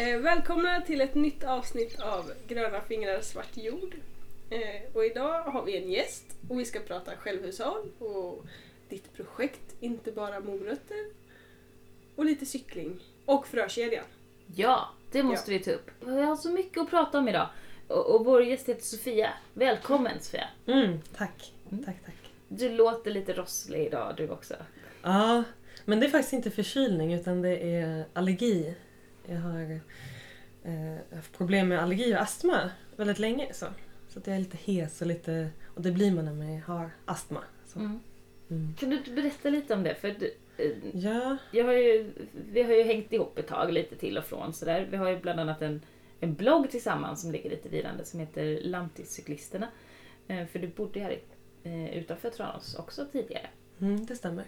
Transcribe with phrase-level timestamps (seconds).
[0.00, 3.94] Eh, välkomna till ett nytt avsnitt av Gröna fingrar svart jord.
[4.50, 8.44] Eh, och idag har vi en gäst och vi ska prata självhushåll och
[8.88, 11.10] ditt projekt Inte bara morötter.
[12.16, 13.00] Och lite cykling.
[13.24, 14.04] Och frökedjan.
[14.56, 15.90] Ja, det måste vi ta upp.
[16.00, 17.48] Vi har så mycket att prata om idag.
[17.88, 19.30] Och, och vår gäst heter Sofia.
[19.54, 20.48] Välkommen Sofia.
[20.66, 21.52] Mm, tack.
[21.70, 21.84] Mm.
[21.84, 22.32] tack, tack.
[22.48, 24.54] Du låter lite rosslig idag du också.
[25.02, 25.44] Ja,
[25.84, 28.74] men det är faktiskt inte förkylning utan det är allergi.
[29.30, 29.80] Jag har
[30.62, 33.52] eh, haft problem med allergi och astma väldigt länge.
[33.52, 33.66] Så,
[34.08, 35.50] så att jag är lite hes och lite...
[35.74, 37.40] Och det blir man när man har astma.
[37.66, 37.78] Så.
[37.78, 38.00] Mm.
[38.50, 38.74] Mm.
[38.78, 39.94] Kan du inte berätta lite om det?
[39.94, 42.12] För du, eh, Ja, jag har ju,
[42.52, 44.88] vi har ju hängt ihop ett tag lite till och från sådär.
[44.90, 45.82] Vi har ju bland annat en,
[46.20, 49.68] en blogg tillsammans som ligger lite vilande som heter Lantiscyklisterna.
[50.28, 51.18] Eh, För du bodde här
[51.62, 53.46] eh, utanför Tranås också tidigare.
[53.80, 54.44] mm, det stämmer.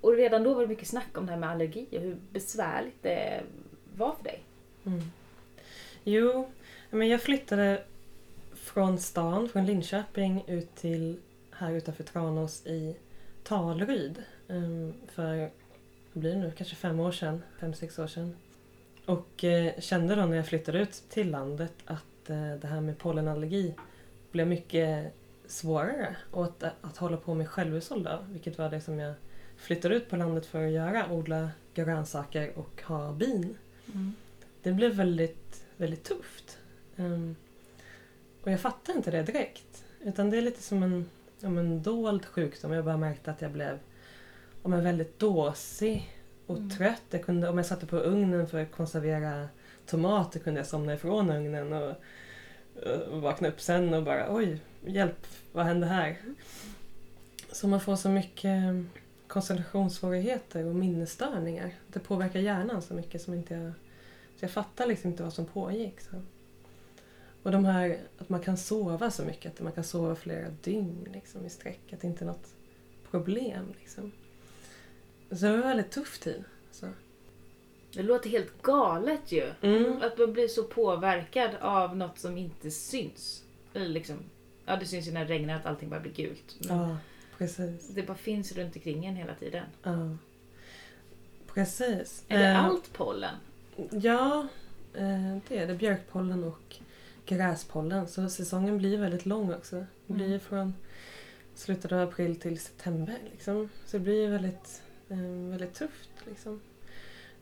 [0.00, 3.02] Och redan då var det mycket snack om det här med allergi och hur besvärligt
[3.02, 3.42] det
[3.98, 4.42] var för dig.
[4.86, 5.02] Mm.
[6.04, 6.48] Jo,
[6.90, 7.82] men jag flyttade
[8.54, 12.96] från stan, från Linköping, ut till här utanför Tranås i
[13.44, 14.22] Talryd.
[14.48, 15.50] Ehm, för,
[16.12, 18.36] vad blir det nu, kanske fem år sedan, fem, sex år sedan.
[19.06, 22.98] Och eh, kände då när jag flyttade ut till landet att eh, det här med
[22.98, 23.74] pollenallergi
[24.30, 25.12] blev mycket
[25.46, 26.16] svårare.
[26.30, 29.14] Och att, att hålla på med självhushåll då, vilket var det som jag
[29.56, 33.56] flyttade ut på landet för att göra, odla grönsaker och ha bin
[34.62, 36.58] det blev väldigt, väldigt tufft.
[36.96, 37.36] Ehm,
[38.42, 39.84] och jag fattade inte det direkt.
[40.00, 42.72] Utan det är lite som en, som en dold sjukdom.
[42.72, 43.78] Jag bara märkte att jag blev
[44.62, 46.12] om jag väldigt dåsig
[46.46, 46.70] och Mm.
[46.70, 47.02] trött.
[47.10, 49.48] Jag kunde, om jag satte på ugnen för att konservera
[49.86, 51.94] tomater kunde jag somna ifrån ugnen och,
[53.10, 56.16] och vakna upp sen och bara oj, hjälp, vad hände här?
[57.52, 58.74] Så man får så mycket
[59.28, 61.74] koncentrationssvårigheter och minnesstörningar.
[61.88, 63.72] Det påverkar hjärnan så mycket som inte jag
[64.38, 66.00] så jag fattar liksom inte vad som pågick.
[66.00, 66.22] Så.
[67.42, 71.08] Och de här att man kan sova så mycket, att man kan sova flera dygn
[71.12, 72.54] liksom, i sträck, att det inte är något
[73.10, 73.74] problem.
[73.80, 74.12] Liksom.
[75.30, 76.44] Så det var en väldigt tuff tid.
[76.70, 76.86] Så.
[77.92, 79.50] Det låter helt galet ju.
[79.60, 80.02] Mm.
[80.02, 83.44] Att man blir så påverkad av något som inte syns.
[83.74, 84.16] Eller liksom,
[84.64, 86.56] ja det syns ju när det regnar att allting bara blir gult.
[86.58, 86.96] Men Ja,
[87.38, 87.88] precis.
[87.88, 89.64] Det bara finns runt omkring en hela tiden.
[89.82, 90.16] Ja.
[91.54, 92.24] Precis.
[92.28, 93.34] Är det Eh, allt pollen?
[93.90, 94.48] Ja,
[94.94, 95.74] eh, det är det.
[95.74, 96.76] Björkpollen och
[97.26, 98.08] gräspollen.
[98.08, 99.86] Så säsongen blir väldigt lång också.
[100.06, 100.40] Det blir Mm.
[100.40, 100.74] från
[101.54, 103.18] slutet av april till september.
[103.32, 103.68] Liksom.
[103.86, 105.18] Så det blir väldigt, eh,
[105.50, 106.08] väldigt tufft.
[106.28, 106.60] Liksom.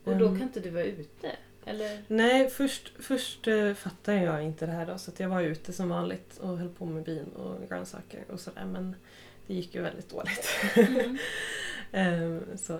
[0.04, 1.36] Och då Ehm, kan inte du vara ute?
[1.64, 2.02] Eller?
[2.08, 4.98] Nej, först, först eh, fattade jag inte det här då.
[4.98, 8.64] Så jag var ute som vanligt och höll på med bin och grönsaker och sådär.
[8.64, 8.96] Men
[9.46, 10.48] det gick ju väldigt dåligt.
[10.76, 11.18] Mm.
[11.92, 12.78] Ehm, så.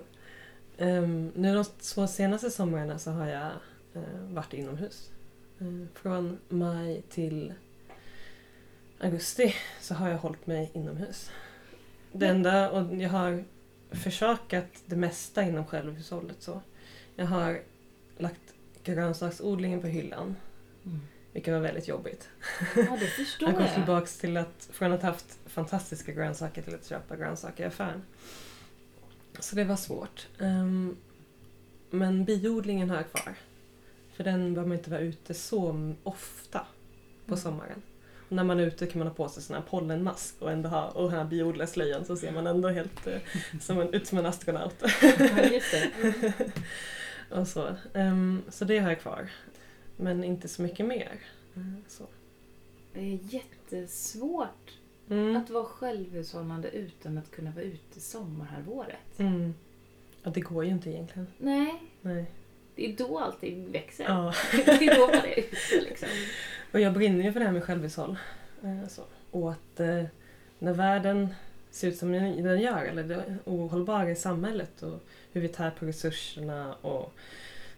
[0.78, 3.50] Ehm, nu de två senaste somrarna så har jag
[3.94, 5.10] eh, varit inomhus.
[5.60, 7.54] Ehm, från maj till
[9.00, 11.30] augusti så har jag hållit mig inomhus.
[12.12, 13.44] Det enda, och jag har
[13.90, 16.36] försökat det mesta inom självhushållet.
[16.42, 16.60] Så.
[17.16, 17.60] Jag har
[18.18, 18.40] lagt
[18.84, 20.36] grönsaksodlingen på hyllan,
[20.86, 21.00] Mm.
[21.36, 22.28] Vilket var väldigt jobbigt.
[22.76, 23.74] Ja, det förstår Jag jag.
[23.74, 28.02] tillbaka till att, från att ha haft fantastiska grönsaker till att köpa grönsaker i affären.
[29.40, 30.26] Så det var svårt.
[30.40, 30.96] Ehm,
[31.90, 33.34] men biodlingen har jag kvar.
[34.16, 36.58] För den behöver man inte vara ute så ofta
[37.26, 37.38] på Mm.
[37.38, 37.82] sommaren.
[38.28, 40.68] Och när man är ute kan man ha på sig sån här pollenmask och ändå
[40.68, 43.18] ha och den här biodlarslöjan så ser man ändå helt eh,
[43.60, 44.74] som en, ut som en astronaut.
[45.02, 45.90] Ja, just det.
[47.30, 47.76] och så.
[47.94, 49.28] Ehm, så det har jag kvar.
[49.96, 51.20] Men inte så mycket mer.
[51.56, 52.04] Mm, så.
[52.94, 54.72] Det är jättesvårt
[55.10, 55.36] Mm.
[55.36, 59.18] att vara självhushållande utan att kunna vara ute sommarhalvåret.
[59.18, 59.54] Mm.
[60.22, 61.26] Ja, det går ju inte egentligen.
[61.38, 62.24] Nej, Nej.
[62.74, 64.04] det är då allting växer.
[64.04, 64.34] Ja.
[64.52, 66.08] Det är då man är ute liksom.
[66.72, 68.16] Och jag brinner ju för det här med självhushåll.
[68.62, 69.02] Eh, Så.
[69.30, 70.04] Och att eh,
[70.58, 71.28] när världen
[71.70, 75.02] ser ut som den den gör, eller det ohållbara i samhället och
[75.32, 77.12] hur vi tär på resurserna och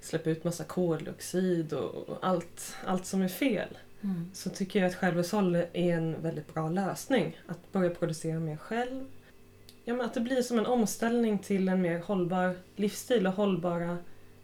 [0.01, 3.79] släpper ut massa koldioxid och allt, allt som är fel.
[4.03, 4.31] Mm.
[4.35, 7.39] Så tycker jag att självhushåll är en väldigt bra lösning.
[7.47, 9.05] Att börja producera mer själv.
[9.85, 13.99] Ja, men att det blir som en omställning till en mer hållbar livsstil och hållbara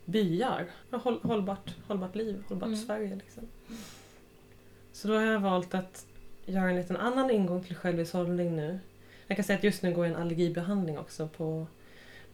[0.05, 0.67] byar.
[0.91, 2.79] Håll, hållbart, hållbart liv, hållbart Mm.
[2.87, 3.17] Sverige.
[3.17, 3.43] Liksom.
[4.93, 6.07] Så då har jag valt att
[6.47, 8.79] göra en liten annan ingång till självhushållning nu.
[9.27, 11.67] Jag kan säga att just nu går jag en allergibehandling också på,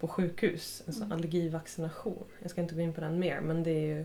[0.00, 0.82] på sjukhus.
[0.87, 1.12] Sån Mm.
[1.12, 2.25] allergivaccination.
[2.43, 4.05] Jag ska inte gå in på den mer men det är ju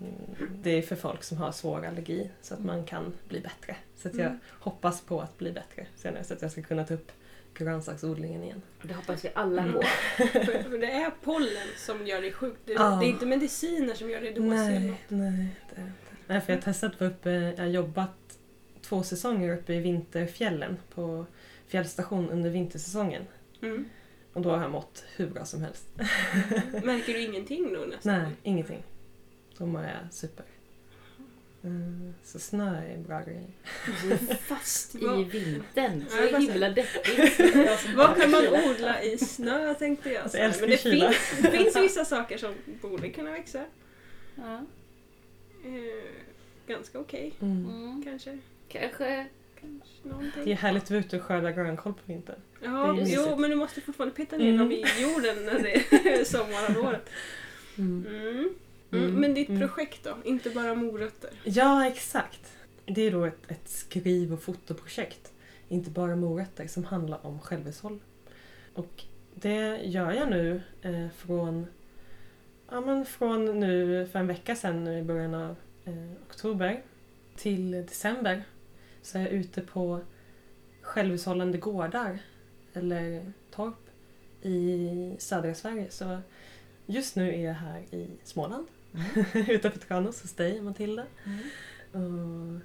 [0.00, 0.14] mm,
[0.62, 3.76] det är för folk som har svår allergi så att man kan bli bättre.
[3.96, 4.38] Så att jag Mm.
[4.50, 7.12] hoppas på att bli bättre senare så att jag ska kunna ta upp
[7.54, 8.62] grönsaksodlingen igen.
[8.82, 9.74] Det hoppas vi alla Mm.
[9.74, 9.82] på.
[10.16, 12.54] För, för det är pollen som gör dig sjuk.
[12.64, 12.98] Det, Ja.
[13.00, 14.48] det är inte mediciner som gör dig dålig.
[14.50, 15.92] Nej, nej, det är inte.
[16.26, 18.38] Nej, för jag har testat vara uppe, jag har jobbat
[18.82, 21.26] två säsonger uppe i vinterfjällen på
[21.66, 23.22] fjällstation under vintersäsongen.
[23.62, 23.84] Mm.
[24.34, 25.84] Och då har jag mått hur bra som helst.
[26.84, 28.22] Märker du ingenting då nästan?
[28.22, 28.82] Nej, ingenting.
[29.58, 30.44] Då mår jag super.
[31.64, 33.46] Mm, så snö är bra grejer.
[34.02, 34.98] Du är fast i
[35.32, 36.04] vintern.
[36.08, 37.40] Så Ja, himla deppigt.
[37.96, 40.22] Vad kan man odla i snö tänkte jag.
[40.22, 41.10] Alltså, så jag Men det kyla.
[41.10, 43.64] finns, det finns vissa saker som borde kunna växa.
[44.36, 44.60] Ja.
[45.64, 46.04] Eh,
[46.66, 47.66] ganska okej Mm.
[47.66, 48.02] Mm.
[48.04, 48.38] kanske.
[48.68, 49.26] Kanske.
[49.60, 50.56] Kanske Det är någonting.
[50.56, 52.40] härligt att vara ute och skörda grönkål på vintern.
[52.64, 54.58] Ja, jo, men du måste fortfarande peta ner Mm.
[54.58, 55.74] dem i jorden när det
[56.20, 57.10] är sommarhalvåret.
[57.78, 58.06] Mm.
[58.08, 58.28] Mm.
[58.30, 58.54] Mm.
[59.04, 59.20] Mm.
[59.20, 59.60] Men ditt Mm.
[59.60, 60.16] projekt då?
[60.24, 61.30] Inte bara morötter?
[61.44, 62.52] Ja, exakt.
[62.86, 65.32] Det är då ett, ett skriv och fotoprojekt,
[65.68, 68.00] inte bara morötter, som handlar om självhushåll.
[68.74, 69.02] Och
[69.34, 71.66] det gör jag nu eh, från,
[72.70, 76.82] ja, men från nu för en vecka sedan, nu i början av eh, oktober,
[77.36, 78.42] till december.
[79.02, 80.00] Så är jag ute på
[80.82, 82.18] självhushållande gårdar,
[82.74, 83.74] eller torp,
[84.42, 85.90] i södra Sverige.
[85.90, 86.18] Så
[86.86, 88.66] just nu är jag här i Småland,
[89.48, 91.06] utanför Tranås hos dig Matilda.
[91.24, 91.40] Mm.
[91.92, 92.60] Och,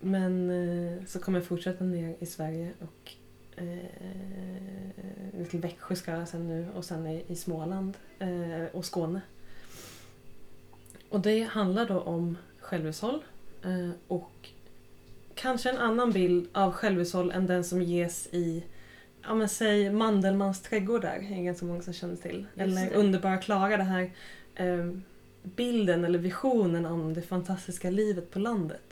[0.00, 3.12] men eh, så kommer jag fortsätta ner i Sverige och
[3.62, 9.20] eh, till Växjö ska jag sen nu och sen i, i Småland eh, och Skåne.
[11.08, 13.24] Och det handlar då om självhushåll
[13.64, 14.48] eh, och
[15.34, 18.64] kanske en annan bild av självhushåll än den som ges i
[19.22, 22.46] Ja men säg Mandelmans trädgårdar, är det ganska många som känner till.
[22.56, 22.96] Eller det.
[22.96, 24.10] Underbara Klara, det här
[24.54, 24.90] eh,
[25.42, 28.82] bilden eller visionen om det fantastiska livet på landet.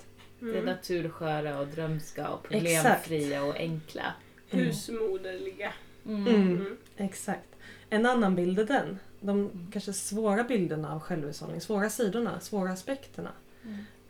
[0.40, 0.64] Det Mm.
[0.64, 3.04] natursköra och drömska och Exakt.
[3.04, 4.02] problemfria och enkla.
[4.50, 4.64] Mm.
[4.66, 5.72] Husmoderliga.
[6.06, 6.26] Mm.
[6.26, 6.42] Mm.
[6.56, 6.76] Mm.
[6.96, 7.48] Exakt.
[7.90, 8.98] En annan bild är den.
[9.20, 13.30] De kanske svåra bilderna av självhushållning, svåra sidorna, svåra aspekterna.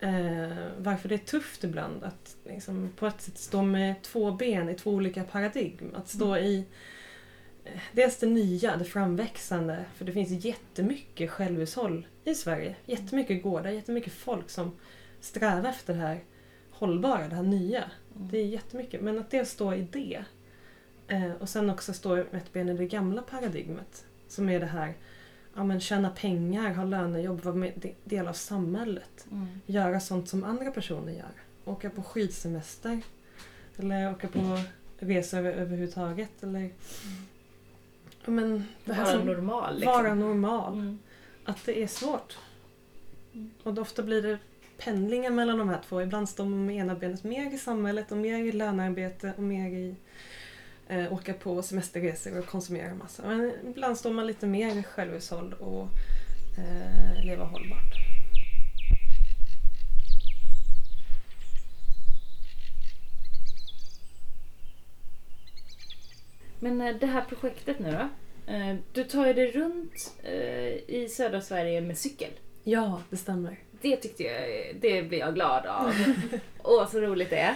[0.01, 0.43] Mm.
[0.51, 4.69] Eh, varför det är tufft ibland att liksom, på ett sätt stå med två ben
[4.69, 5.95] i två olika paradigm.
[5.95, 6.65] Att stå i
[7.65, 9.85] eh, dels det nya, det framväxande.
[9.95, 12.77] För det finns jättemycket självhushåll i Sverige.
[12.87, 14.77] Jättemycket gårdar, jättemycket folk som
[15.21, 16.25] strävar efter det här
[16.71, 17.83] hållbara, det här nya.
[17.83, 18.29] Mm.
[18.29, 19.01] Det är jättemycket.
[19.01, 20.25] Men att det står i det.
[21.09, 24.05] Eh, och sen också stå med ett ben i det gamla paradigmet.
[24.29, 24.95] Som är det här,
[25.59, 29.27] ja men tjäna pengar, ha lönejobb, vara med, de- del av samhället.
[29.31, 29.47] Mm.
[29.67, 31.31] Göra sånt som andra personer gör.
[31.65, 33.01] Åka på skidsemester.
[33.77, 34.59] Eller åka på
[34.99, 36.43] resor över, överhuvudtaget.
[36.43, 36.71] Eller,
[38.25, 39.93] ja, men det här Vara som, normal liksom.
[39.93, 40.73] vara normal.
[40.75, 40.99] Mm.
[41.45, 42.39] Att det är svårt.
[43.35, 43.51] Mm.
[43.63, 44.39] Och då ofta blir det
[44.79, 46.03] pendlingar mellan de här två.
[46.03, 49.69] Ibland står man med ena benet mer i samhället och mer i lönearbete och mer
[49.71, 49.95] i
[50.89, 53.23] eh, åka på semesterresor och konsumera massa.
[53.27, 55.89] Men ibland står man lite mer i självhushåll och
[56.59, 57.95] eh, leva hållbart.
[66.61, 68.09] Men eh, det här projektet nu då?
[68.53, 72.31] Eh, Du tar ju dig runt eh, i södra Sverige med cykel.
[72.65, 73.59] Ja, det stämmer.
[73.81, 75.93] Det tyckte jag, det blir jag glad av.
[76.63, 77.55] Åh, så roligt det är.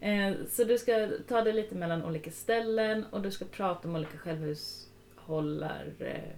[0.00, 3.96] Eh, Så du ska ta dig lite mellan olika ställen och du ska prata om
[3.96, 6.30] olika självhushållar, eh,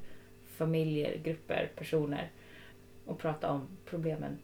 [0.57, 2.31] familjer, grupper, personer.
[3.05, 4.39] Och prata om problemen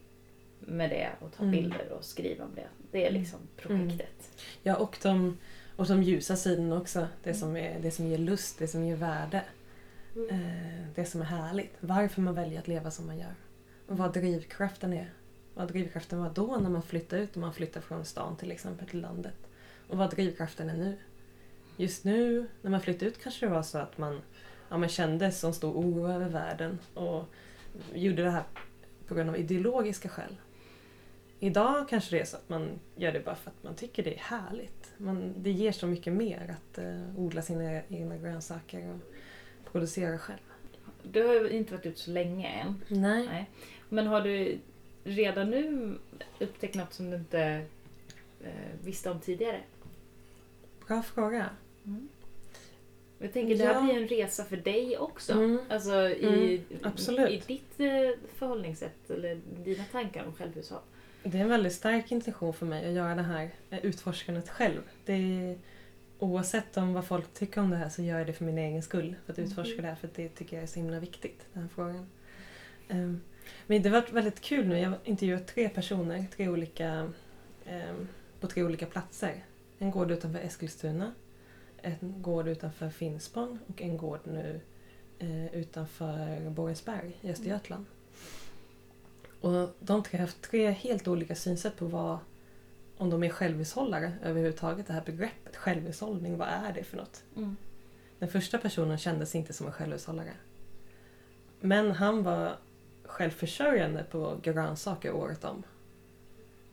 [0.61, 1.53] med det och ta Mm.
[1.53, 2.67] bilder och skriva om det.
[2.91, 4.45] Det är liksom projektet.
[4.63, 5.39] Ja, och de,
[5.77, 7.07] och de ljusa sidorna också.
[7.23, 9.43] Det som, är, det som ger lust, det som ger värde.
[10.17, 10.29] Mm.
[10.31, 11.75] Eh, det som är härligt.
[11.81, 13.35] Varför man väljer att leva som man gör.
[13.87, 15.11] Och vad drivkraften är.
[15.57, 18.89] Vad drivkraften var då när man flyttade ut och man flyttade från stan till exempel
[18.89, 19.35] till landet.
[19.89, 20.99] Och vad drivkraften är nu.
[21.77, 24.21] Just nu när man flyttade ut kanske det var så att man,
[24.69, 27.25] ja, man kände som stor oro över världen och
[27.95, 28.43] gjorde det här
[29.07, 30.37] på grund av ideologiska skäl.
[31.41, 34.15] Idag kanske det är så att man gör det bara för att man tycker det
[34.15, 34.93] är härligt.
[34.97, 39.01] Man, det ger så mycket mer att eh, odla sina egna grönsaker och
[39.73, 40.39] producera själv.
[41.03, 42.83] Du har inte varit ute så länge än.
[42.89, 43.27] Nej.
[43.27, 43.51] Nej.
[43.89, 44.59] Men har du
[45.07, 45.95] redan nu
[46.41, 47.41] upptäckt något som du inte
[48.45, 48.51] eh,
[48.85, 49.61] visste om tidigare?
[50.87, 51.51] Bra fråga.
[53.19, 53.73] Jag tänker, det Ja.
[53.73, 55.33] här blir en resa för dig också.
[55.33, 55.59] Mm.
[55.69, 57.31] Alltså i, absolut.
[57.31, 60.81] i ditt eh, förhållningssätt eller dina tankar om självhushåll.
[61.23, 64.81] Det är en väldigt stark intention för mig att göra det här eh, utforskandet själv.
[65.05, 65.59] Det är,
[66.19, 68.83] oavsett om vad folk tycker om det här så gör jag det för min egen
[68.83, 69.15] skull.
[69.27, 69.83] För att utforska Mhm.
[69.83, 72.07] det här för det tycker jag är så himla viktigt, den här frågan.
[72.89, 73.21] Ehm,
[73.67, 74.79] Men det varit väldigt kul nu.
[74.79, 77.13] Jag har intervjuat tre personer, tre olika,
[77.65, 77.95] eh,
[78.41, 79.45] på tre olika platser.
[79.79, 81.13] En gård utanför Eskilstuna,
[81.83, 84.61] en gård utanför Finspång och en gård nu
[85.19, 87.87] eh, utanför Borensberg i Östergötland.
[89.41, 92.19] Och de tre har haft tre helt olika synsätt på vad,
[92.97, 94.87] om de är självhushållare överhuvudtaget.
[94.87, 97.25] Det här begreppet självhushållning, vad är det för något?
[97.37, 97.57] Mm.
[98.19, 100.33] Den första personen kändes inte som en självhushållare.
[101.61, 102.57] Men han var
[103.09, 105.63] självförsörjande på grönsaker året om.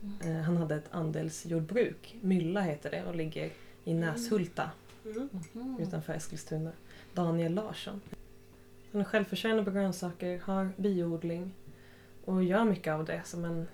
[0.02, 0.36] Mm.
[0.36, 3.50] Eh, Han hade ett andelsjordbruk, Mylla heter det och ligger
[3.84, 4.70] i Näshulta
[5.54, 5.78] Mm.
[5.80, 6.72] Utanför Eskilstuna.
[7.14, 8.00] Daniel Larsson.
[8.92, 11.54] Han är självförsörjande på grönsaker, har biodling
[12.24, 13.66] och gör mycket av det som en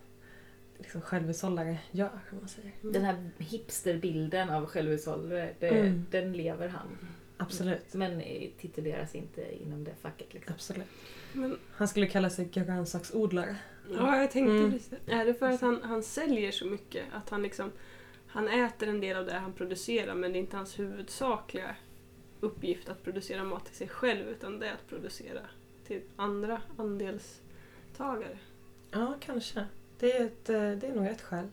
[0.79, 2.09] liksom, självhushållare gör.
[2.31, 2.71] Kan man säga.
[2.83, 6.07] Den här hipsterbilden av självhushållare, det, Mm.
[6.11, 6.99] den lever han.
[7.43, 7.95] Absolut.
[7.95, 10.35] Men eh, tituleras inte inom det facket.
[10.35, 10.55] Liksom.
[10.55, 10.87] Absolut.
[11.33, 13.57] Men, Han skulle kalla sig grönsaksodlare.
[13.93, 14.71] ja, jag tänkte Mm.
[14.71, 15.13] precis det.
[15.13, 17.05] Är det för att han, han säljer så mycket?
[17.13, 17.71] Att han liksom
[18.27, 21.77] han äter en del av det han producerar men det är inte hans huvudsakliga
[22.41, 25.41] uppgift att producera mat till sig själv utan det är att producera
[25.87, 28.39] till andra andelstagare.
[28.91, 29.65] Ja, kanske.
[29.99, 31.47] Det är, ett, eh, det är nog ett skäl.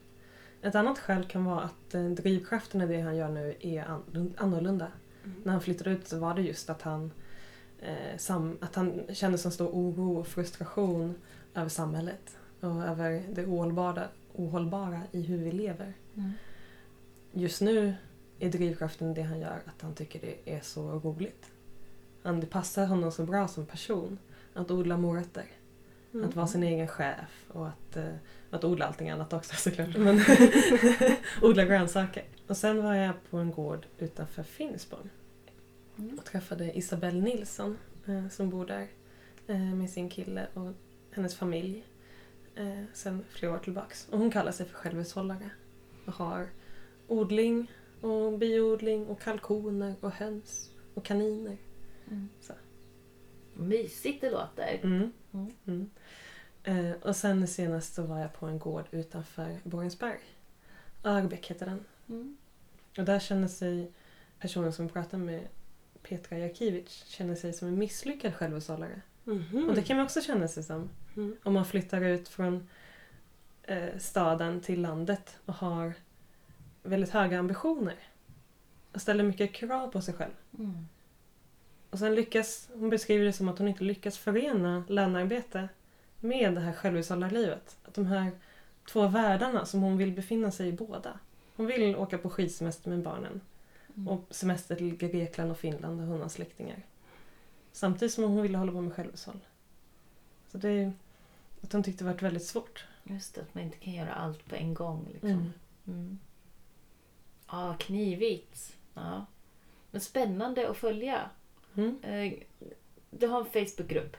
[0.61, 4.33] Ett annat skäl kan vara att eh, drivkraften i det han gör nu är an-
[5.27, 5.45] annorlunda.
[5.45, 7.11] När han flyttade ut så var det just att han,
[7.79, 11.15] eh, sam, att han kände så stor oro och frustration
[11.55, 15.93] över samhället och över det ohållbara, ohållbara i hur vi lever.
[16.15, 16.31] Mm.
[17.31, 17.93] Just nu
[18.39, 21.51] är drivkraften det han gör att han tycker det är så roligt.
[22.23, 24.17] Han, det passar honom så bra som person
[24.53, 25.45] att odla morötter.
[26.13, 26.29] Mm.
[26.29, 28.15] Att vara sin egen chef och att, eh,
[28.49, 29.87] att odla allting annat också såklart.
[29.97, 30.21] Men
[31.41, 32.23] odla grönsaker.
[32.47, 35.09] Och sen var jag på en gård utanför Finspång
[35.99, 36.17] Mm.
[36.17, 37.77] och träffade Isabelle Nilsson
[38.07, 38.87] eh, som bor där
[39.47, 40.73] eh, med sin kille och
[41.11, 41.83] hennes familj
[42.55, 44.07] eh, sen flera år tillbaks.
[44.11, 45.49] Och hon kallar sig för självhushållare
[46.05, 46.47] och har
[47.07, 51.57] odling och biodling och kalkoner och höns och kaniner.
[52.07, 52.29] Mm.
[52.41, 52.53] Så.
[53.53, 54.79] Mysigt det låter.
[54.83, 55.11] Mm.
[55.33, 55.53] Mm.
[55.65, 55.89] Mm.
[56.63, 60.19] Eh, och sen senast så var jag på en gård utanför Borensberg.
[61.03, 61.85] Örbäck heter den.
[62.09, 62.37] Mm.
[62.97, 63.91] Och där känner sig
[64.39, 65.47] personen som pratade med
[66.01, 69.01] Petra Jakiewicz känner sig som en misslyckad självhushållare.
[69.23, 69.69] Mhm.
[69.69, 70.89] Och det kan man också känna sig som.
[71.15, 71.35] Mm.
[71.43, 72.67] Om man flyttar ut från
[73.63, 75.93] eh, staden till landet och har
[76.83, 77.95] väldigt höga ambitioner.
[78.93, 80.33] Och ställer mycket krav på sig själv.
[80.59, 80.87] Mm.
[81.89, 85.69] Och sen lyckas, hon beskriver det som att hon inte lyckas förena lönearbete
[86.19, 87.77] med det här självhushållarlivet.
[87.85, 88.31] Att de här
[88.91, 91.19] två världarna som hon vill befinna sig i båda.
[91.57, 93.41] Hon vill åka på skidsemester med barnen
[93.95, 94.07] Mm.
[94.07, 96.83] och semester till Grekland och Finland och hon har släktingar.
[97.71, 99.39] Samtidigt som hon ville hålla på med självhushåll.
[100.51, 100.93] Så det är
[101.61, 102.85] att hon tyckte det varit väldigt svårt.
[103.03, 105.07] Just det, att man inte kan göra allt på en gång.
[105.11, 105.29] Liksom.
[105.29, 105.51] Mm.
[105.87, 106.19] Mm.
[107.51, 108.77] Ja, knivigt.
[108.93, 109.25] Ja.
[109.91, 111.29] Men spännande att följa.
[111.75, 111.99] Mm.
[112.03, 112.33] Eh,
[113.09, 114.17] Du har en Facebookgrupp.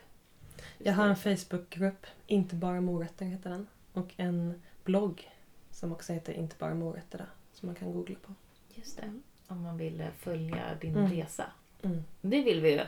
[0.79, 3.67] Jag har en Facebookgrupp, Inte bara morötter heter den.
[3.93, 5.31] Och en blogg
[5.79, 8.35] som också heter Inte bara morötter som man kan googla på.
[8.75, 9.21] Just det.
[9.47, 11.11] Om man vill eh, följa din Mm.
[11.13, 11.45] resa.
[11.83, 12.03] Mm.
[12.21, 12.77] Det vill vi ju.
[12.77, 12.87] Ja,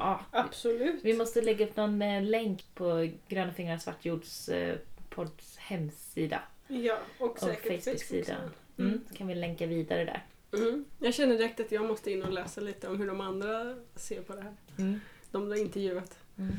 [0.00, 0.20] Ja.
[0.30, 1.04] absolut.
[1.04, 4.76] Vi måste lägga upp någon eh, länk på Gröna fingrar svartjords eh,
[5.10, 7.92] podds hemsida Ja, och och säkert Facebook-sida.
[7.92, 8.50] Facebook-sidan.
[8.78, 9.00] Mm.
[9.08, 10.24] Så kan vi länka vidare där.
[10.58, 10.84] Mm.
[10.98, 14.22] Jag känner direkt att jag måste in och läsa lite om hur de andra ser
[14.22, 14.54] på det här.
[14.78, 15.00] Mm.
[15.30, 16.18] De du har intervjuat.
[16.38, 16.56] Mm.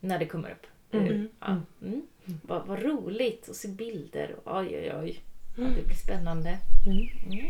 [0.00, 0.66] När det kommer upp.
[0.92, 1.28] Mm.
[1.40, 1.46] Ja.
[1.46, 1.62] Mm.
[1.82, 2.40] Mm.
[2.42, 4.36] Vad, vad roligt att se bilder.
[4.44, 5.22] Oj, oj, oj.
[5.56, 5.74] Ja, Mm.
[5.76, 6.58] det blir spännande.
[6.86, 6.98] Mm.
[7.32, 7.46] Mm.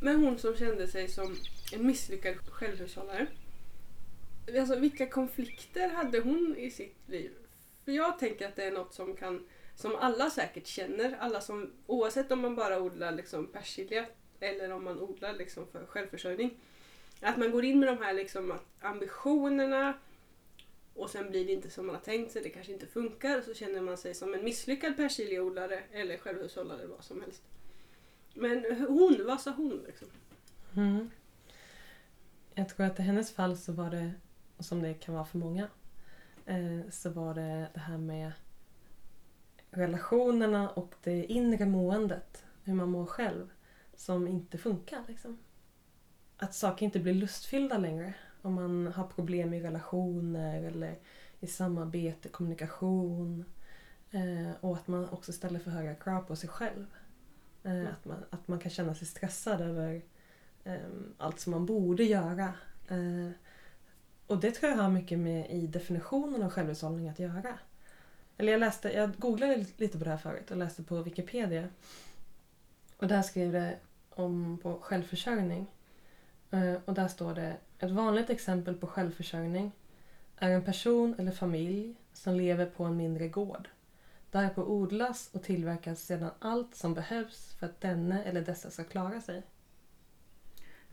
[0.00, 1.36] Men hon som kände sig som
[1.72, 3.26] en misslyckad självhushållare.
[4.58, 7.30] Alltså vilka konflikter hade hon i sitt liv?
[7.84, 11.70] För jag tänker att det är något som kan som alla säkert känner, alla som,
[11.86, 14.06] oavsett om man bara odlar liksom persilja
[14.40, 16.58] eller om man odlar liksom för självförsörjning.
[17.20, 19.94] Att man går in med de här liksom ambitionerna
[20.94, 23.44] och sen blir det inte som man har tänkt sig, det kanske inte funkar och
[23.44, 27.42] så känner man sig som en misslyckad persiljeodlare eller självhushållare, eller vad som helst.
[28.34, 30.08] Men hon, vad sa hon liksom?
[30.76, 31.10] Mm.
[32.54, 34.12] Jag tror att i hennes fall så var det,
[34.56, 35.68] och som det kan vara för många,
[36.46, 38.32] eh, så var det det här med
[39.70, 43.50] relationerna och det inre måendet, hur man mår själv,
[43.96, 45.02] som inte funkar.
[45.08, 45.38] Liksom.
[46.36, 48.14] Att saker inte blir lustfyllda längre.
[48.42, 50.98] Om man har problem i relationer eller
[51.40, 53.44] i samarbete, kommunikation.
[54.10, 56.86] Eh, och att man också ställer för höga krav på sig själv.
[57.62, 60.02] Eh, att, man, att man kan känna sig stressad över
[60.64, 62.52] ehm, allt som man borde göra.
[62.88, 63.30] Eh,
[64.26, 67.58] och det tror jag har mycket med i definitionen av självhushållning att göra.
[68.36, 71.68] Eller jag läste, jag googlade lite på det här förut och läste på Wikipedia.
[72.96, 73.76] Och där skrev det
[74.10, 75.66] om på självförsörjning.
[76.50, 79.72] Eh, och där står det ett vanligt exempel på självförsörjning
[80.36, 83.68] är en person eller familj som lever på en mindre gård.
[84.30, 89.20] Därpå odlas och tillverkas sedan allt som behövs för att denne eller dessa ska klara
[89.20, 89.42] sig.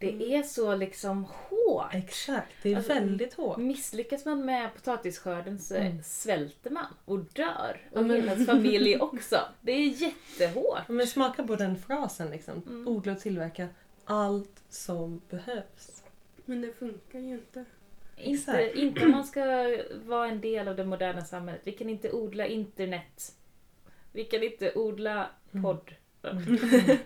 [0.01, 1.93] Det är så liksom hårt.
[1.93, 3.57] Exakt, det är Alltså, väldigt hårt.
[3.57, 6.03] Misslyckas man med potatisskörden så Mm.
[6.03, 7.89] svälter man och dör.
[7.91, 9.37] Och men- hela familj också.
[9.61, 10.87] Det är jättehårt.
[10.87, 12.61] Men smaka på den frasen liksom.
[12.67, 12.87] Mm.
[12.87, 13.67] Odla och tillverka
[14.05, 16.03] allt som behövs.
[16.45, 17.65] Men det funkar ju inte.
[18.17, 18.75] Inte, Exakt.
[18.75, 19.41] inte om man ska
[20.05, 21.61] vara en del av det moderna samhället.
[21.63, 23.35] Vi kan inte odla internet.
[24.11, 25.61] Vi kan inte odla Mm.
[26.21, 26.37] Podd.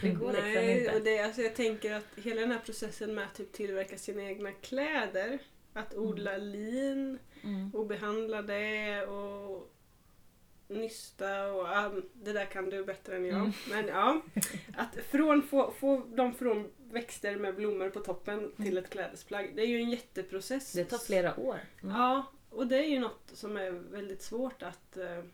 [0.00, 1.10] Det går liksom Nej, och inte.
[1.10, 4.52] det, alltså jag tänker att hela den här processen med att typ tillverka sina egna
[4.52, 5.38] kläder,
[5.72, 7.70] att odla lin Mm.
[7.74, 9.72] och behandla det och
[10.68, 13.36] nysta och ja, det där kan du bättre än jag.
[13.36, 13.52] Mm.
[13.70, 14.22] Men ja,
[14.76, 19.62] att från, få, få dem från växter med blommor på toppen till ett klädesplagg, det
[19.62, 20.72] är ju en jätteprocess.
[20.72, 21.58] Det tar flera år.
[21.82, 21.94] Mm.
[21.96, 25.24] Ja, och det är ju något som är väldigt svårt att, eh,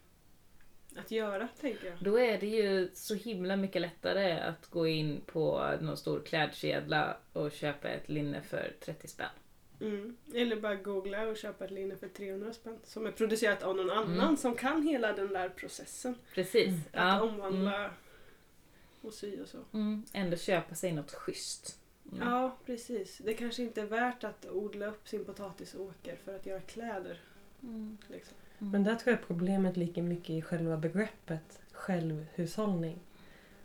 [0.96, 1.96] att göra, tänker jag.
[2.00, 7.16] Då är det ju så himla mycket lättare att gå in på någon stor klädkedla
[7.32, 9.28] och köpa ett linne för 30 spänn.
[9.80, 10.16] Mm.
[10.34, 12.78] Eller bara googla och köpa ett linne för 300 spänn.
[12.84, 14.36] Som är producerat av någon annan Mm.
[14.36, 16.14] som kan hela den där processen.
[16.34, 16.66] Precis.
[16.66, 16.80] Mm.
[16.80, 17.22] Att Ja.
[17.22, 17.90] omvandla
[19.00, 19.58] och sy och så.
[19.72, 20.04] Mm.
[20.12, 21.78] Ändå köpa sig något schysst.
[22.12, 22.28] Mm.
[22.28, 23.18] Ja, precis.
[23.18, 27.20] Det kanske inte är värt att odla upp sin potatisåker för att göra kläder.
[28.60, 28.70] Mm.
[28.72, 32.98] Men där tror jag problemet ligger mycket i själva begreppet självhushållning.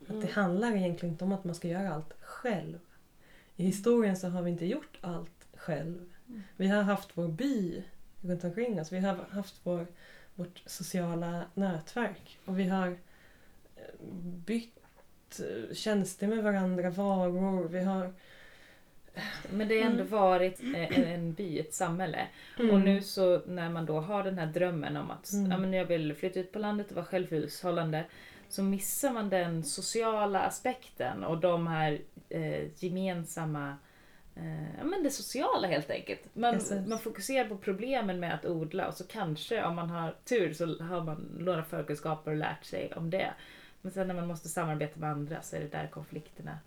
[0.01, 0.29] Att det Mm.
[0.33, 2.79] handlar egentligen inte om att man ska göra allt själv.
[3.55, 6.09] I historien så har vi inte gjort allt själv.
[6.27, 6.43] Mm.
[6.57, 7.83] Vi har haft vår by
[8.21, 8.91] runt omkring oss.
[8.91, 9.87] Vi har haft vår,
[10.35, 12.39] vårt sociala nätverk.
[12.45, 14.05] Och vi har eh,
[14.45, 17.67] bytt eh, tjänster med varandra, varor.
[17.67, 18.13] Vi har...
[19.51, 20.11] Men det har ändå Mm.
[20.11, 22.27] varit eh, en, en by, ett samhälle.
[22.57, 25.51] Och nu så när man då har den här drömmen om att Mm.
[25.51, 28.05] ja, men jag vill flytta ut på landet och vara självhushållande.
[28.49, 31.99] Så missar man den sociala aspekten och de här
[32.29, 33.77] eh, gemensamma
[34.35, 36.21] Eh, ja, men det sociala helt enkelt.
[36.35, 36.87] Man, Precis.
[36.87, 40.83] man fokuserar på problemen med att odla och så kanske om man har tur så
[40.83, 43.33] har man några förkunskaper och lärt sig om det.
[43.81, 46.57] Men sen när man måste samarbeta med andra så är det där konflikterna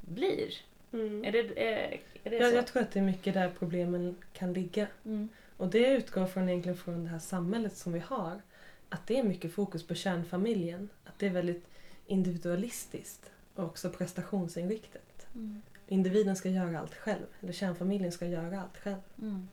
[0.00, 0.50] blir.
[0.92, 1.24] Mm.
[1.24, 2.56] Är det, är, är det Jag, så?
[2.56, 4.86] jag tror att det är mycket där problemen kan ligga.
[5.04, 5.28] Mm.
[5.56, 8.40] Och det utgår från egentligen från det här samhället som vi har.
[8.88, 10.88] Att det är mycket fokus på kärnfamiljen.
[11.04, 11.66] Att det är väldigt
[12.06, 15.26] individualistiskt och också prestationsinriktat.
[15.34, 15.62] Mm.
[15.88, 17.26] Individen ska göra allt själv.
[17.40, 19.00] Eller kärnfamiljen ska göra allt själv.
[19.18, 19.48] Mm.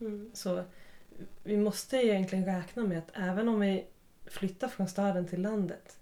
[0.00, 0.30] Mm.
[0.34, 0.64] Så
[1.44, 3.86] vi måste egentligen räkna med att även om vi
[4.26, 5.98] flyttar från staden till landet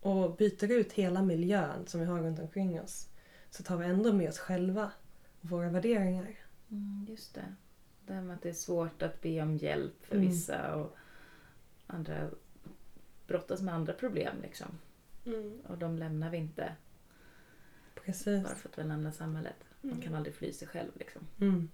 [0.00, 3.08] och byter ut hela miljön som vi har runt omkring oss
[3.56, 4.90] så tar vi ändå med oss själva
[5.40, 6.34] och våra värderingar.
[6.70, 7.54] Mm, just det.
[8.06, 10.28] Det här med att det är svårt att be om hjälp för Mm.
[10.28, 10.96] vissa och
[11.86, 12.30] andra
[13.26, 14.68] brottas med andra problem liksom.
[15.26, 15.60] Mm.
[15.68, 16.72] Och de lämnar vi inte
[17.94, 18.42] Precis.
[18.44, 19.56] bara för att vi lämnar samhället.
[19.80, 20.02] Man Mm.
[20.02, 21.22] kan aldrig fly sig själv liksom.
[21.40, 21.68] Mm.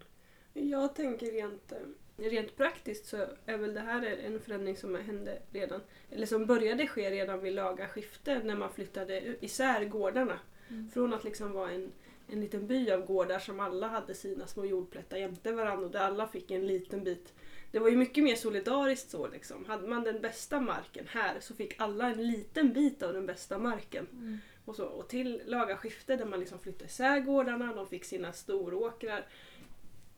[0.52, 1.72] Jag tänker rent,
[2.16, 6.86] rent praktiskt så är väl det här en förändring som hände redan, eller som började
[6.86, 10.38] ske redan vid laga skifte när man flyttade isär gårdarna.
[10.72, 10.90] Mm.
[10.90, 11.92] Från att liksom vara en,
[12.28, 16.00] en liten by av gårdar som alla hade sina små jordplättar jämte varandra och där
[16.00, 17.34] alla fick en liten bit.
[17.70, 19.64] Det var ju mycket mer solidariskt så liksom.
[19.64, 23.58] Hade man den bästa marken här så fick alla en liten bit av den bästa
[23.58, 24.06] marken.
[24.12, 24.38] Mm.
[24.64, 28.32] Och, så, och till laga skifte där man liksom flyttade isär gårdarna, de fick sina
[28.32, 29.26] storåkrar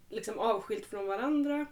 [0.08, 1.66] liksom avskilt från varandra.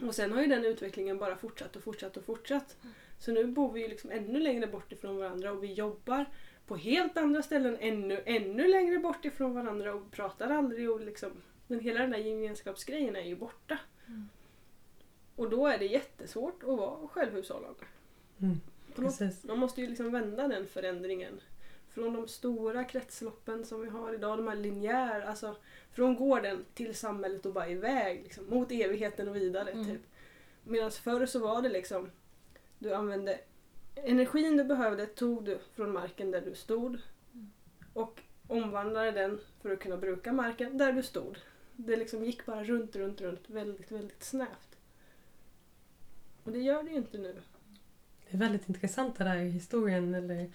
[0.00, 2.76] Och sen har ju den utvecklingen bara fortsatt och fortsatt och fortsatt.
[3.18, 6.26] Så nu bor vi ju liksom ännu längre bort ifrån varandra och vi jobbar
[6.70, 11.30] på helt andra ställen ännu, ännu längre bort ifrån varandra och pratar aldrig och liksom
[11.66, 13.78] men hela den där gemenskapsgrejen är ju borta.
[14.06, 14.28] Mm.
[15.36, 17.84] Och då är det jättesvårt att vara självhushållande.
[18.40, 18.60] Mm.
[18.94, 19.44] Precis.
[19.44, 21.40] man måste ju liksom vända den förändringen.
[21.88, 25.56] Från de stora kretsloppen som vi har idag, de här linjär, alltså
[25.92, 29.70] från gården till samhället och bara iväg liksom, mot evigheten och vidare.
[29.70, 29.84] Mm.
[29.84, 30.02] Typ.
[30.64, 32.10] Medan förr så var det liksom,
[32.78, 33.40] du använde
[34.04, 36.98] energin du behövde tog du från marken där du stod
[37.92, 41.38] och omvandlade den för att kunna bruka marken där du stod.
[41.76, 44.78] Det liksom gick bara runt, runt, runt väldigt, väldigt snävt.
[46.44, 47.36] Och det gör det ju inte nu.
[48.30, 50.50] Det är väldigt intressant det där i historien, eller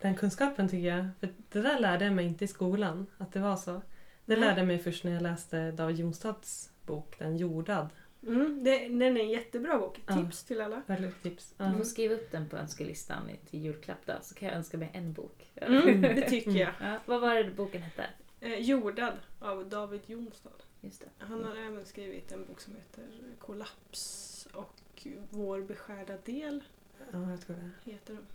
[0.00, 1.08] den kunskapen tycker jag.
[1.20, 3.82] För det där lärde jag mig inte i skolan, att det var så.
[4.24, 7.88] Det lärde jag mig först när jag läste David Jonstads bok Den jordad.
[8.26, 10.00] Mm, det, den är en jättebra bok.
[10.06, 10.16] Ja.
[10.16, 10.82] Tips till alla.
[10.86, 11.54] Väldigt tips.
[11.58, 11.72] Du Ja.
[11.76, 14.90] får skriva upp den på önskelistan i- till julklapp då, så kan jag önska mig
[14.94, 15.50] en bok.
[15.54, 16.72] Mm, det tycker jag.
[16.80, 18.06] Ja, vad var det boken hette?
[18.40, 20.50] Eh, Jordad av David Jonstad.
[20.80, 21.06] Just det.
[21.24, 23.04] Han har även skrivit en bok som heter
[23.38, 26.64] Kollaps och Vår beskärda del.
[27.12, 27.90] ja, jag tror det.
[27.90, 28.26] Heter den.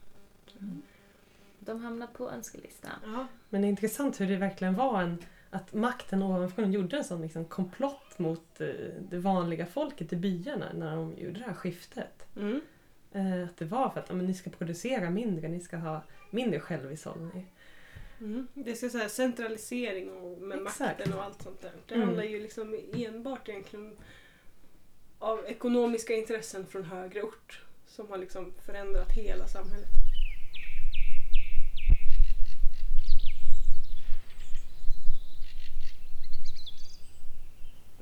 [0.60, 0.82] Mm.
[1.60, 2.91] De hamnar på önskelistan.
[3.06, 3.27] Ja.
[3.49, 5.17] Men det är intressant hur det verkligen var en
[5.51, 8.67] att makten ovanifrån gjorde en sån liksom komplott mot eh,
[9.09, 12.25] det vanliga folket i byarna när de gjorde det här skiftet.
[12.37, 12.61] Mm.
[13.11, 16.59] Eh, Att det var för att men ni ska producera mindre, ni ska ha mindre
[16.59, 17.51] självhushållning.
[18.19, 18.47] Mm.
[18.53, 20.79] Det så här centralisering och med Exakt.
[20.99, 21.71] makten och allt sånt där.
[21.87, 22.07] Det Mm.
[22.07, 23.95] handlar ju liksom enbart egentligen
[25.19, 29.89] av ekonomiska intressen från högre ort som har liksom förändrat hela samhället.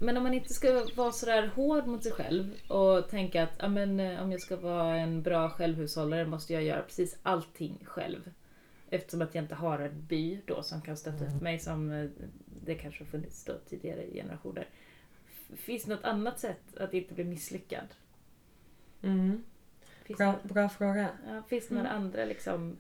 [0.02, 3.68] Men om man inte ska vara sådär hård mot sig själv och tänka att ja,
[3.68, 8.32] men, eh, om jag ska vara en bra självhushållare måste jag göra precis allting själv.
[8.90, 12.10] Eftersom att jag inte har en by då som kan stötta upp mig som eh,
[12.64, 14.68] det kanske har funnits då tidigare generationer.
[15.56, 17.88] Finns det något annat sätt att inte bli misslyckad?
[19.02, 19.44] Mm.
[20.18, 21.10] Bra, det, bra fråga.
[21.28, 22.04] ja, finns det några Mm.
[22.04, 22.78] andra liksom,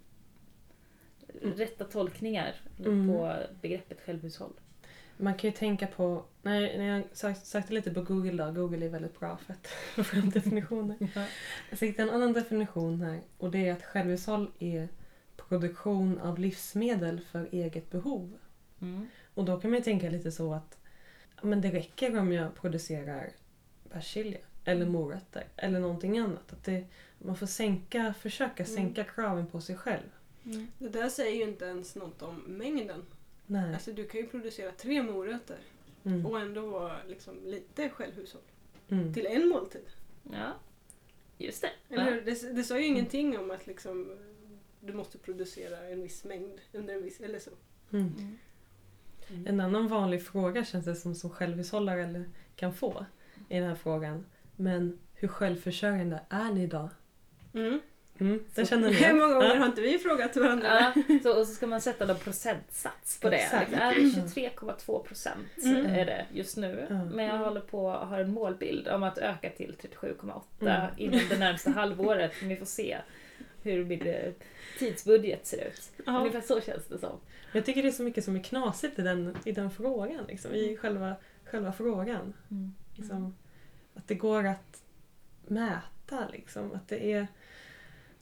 [1.41, 2.55] rätta tolkningar
[2.85, 3.07] Mm.
[3.07, 4.53] på begreppet självhushåll?
[5.21, 8.85] Man kan ju tänka på, när, när jag sök, sökte lite på Google då, Google
[8.85, 10.97] är väldigt bra för att få fram definitioner.
[11.69, 14.87] Jag fick en annan definition här och det är att självhushåll är
[15.37, 18.37] produktion av livsmedel för eget behov.
[18.81, 19.07] Mm.
[19.33, 20.77] Och då kan man ju tänka lite så att
[21.41, 23.29] men det räcker om jag producerar
[23.91, 24.93] persilja eller Mm.
[24.93, 26.53] morötter eller någonting annat.
[26.53, 26.85] Att det,
[27.17, 28.75] man får sänka, försöka Mm.
[28.75, 30.09] sänka kraven på sig själv.
[30.45, 30.67] Mm.
[30.77, 33.05] Det där säger ju inte ens något om mängden.
[33.51, 33.73] Nej.
[33.73, 35.57] Alltså du kan ju producera tre morötter
[36.03, 36.25] Mm.
[36.25, 38.41] och ändå vara liksom lite självhushåll.
[38.89, 39.13] Mm.
[39.13, 39.81] Till en måltid.
[40.31, 40.53] Ja,
[41.37, 41.71] just det.
[41.89, 42.21] Eller hur?
[42.21, 44.17] Det, det sa ju ingenting om att liksom,
[44.79, 47.19] du måste producera en viss mängd under en viss...
[47.19, 47.51] Eller så.
[47.91, 48.37] Mm.
[49.29, 49.47] Mm.
[49.47, 53.05] En annan vanlig fråga känns det som, som självhushållare eller kan få
[53.49, 54.25] i den här frågan.
[54.55, 56.89] Men hur självförsörjande är ni idag?
[58.19, 58.33] Mm.
[58.33, 59.55] Mm, det känner ni Hur många gånger Ja.
[59.59, 60.93] har inte vi frågat varandra?
[61.07, 63.37] Ja, så, och så ska man sätta någon procentsats på det.
[63.37, 63.71] Exakt.
[63.71, 65.85] Liksom, Är det 23,2 procent Mm.
[65.85, 66.87] är det just nu.
[66.89, 66.95] Ja.
[67.05, 67.45] Men jag Mm.
[67.47, 70.91] håller på att ha en målbild om att öka till 37,8 Mm.
[70.97, 72.31] inom det närmsta halvåret.
[72.43, 72.97] Vi får se
[73.63, 74.31] hur min eh,
[74.79, 75.91] tidsbudget ser ut.
[76.05, 76.17] Ja.
[76.19, 77.17] Ungefär så känns det som.
[77.53, 80.25] Jag tycker det är så mycket som är knasigt i den, i den frågan.
[80.27, 82.33] Liksom, I själva, själva frågan.
[82.95, 83.35] Liksom,
[83.95, 84.81] att det går att
[85.47, 86.27] mäta.
[86.31, 87.27] Liksom, att det är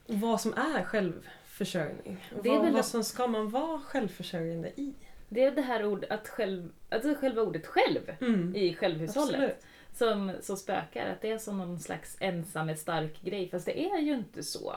[0.07, 2.25] vad som är självförsörjning.
[2.37, 4.93] Och Det är vad, väl vad som ska man vara självförsörjande i.
[5.29, 8.55] Det är det här ordet, att själv, alltså själva ordet själv Mm.
[8.55, 9.35] i självhushållet.
[9.35, 9.65] Absolut.
[9.93, 11.09] som, som spökar.
[11.09, 13.49] Att det är som någon slags ensam är stark grej.
[13.49, 14.75] Fast det är ju inte så.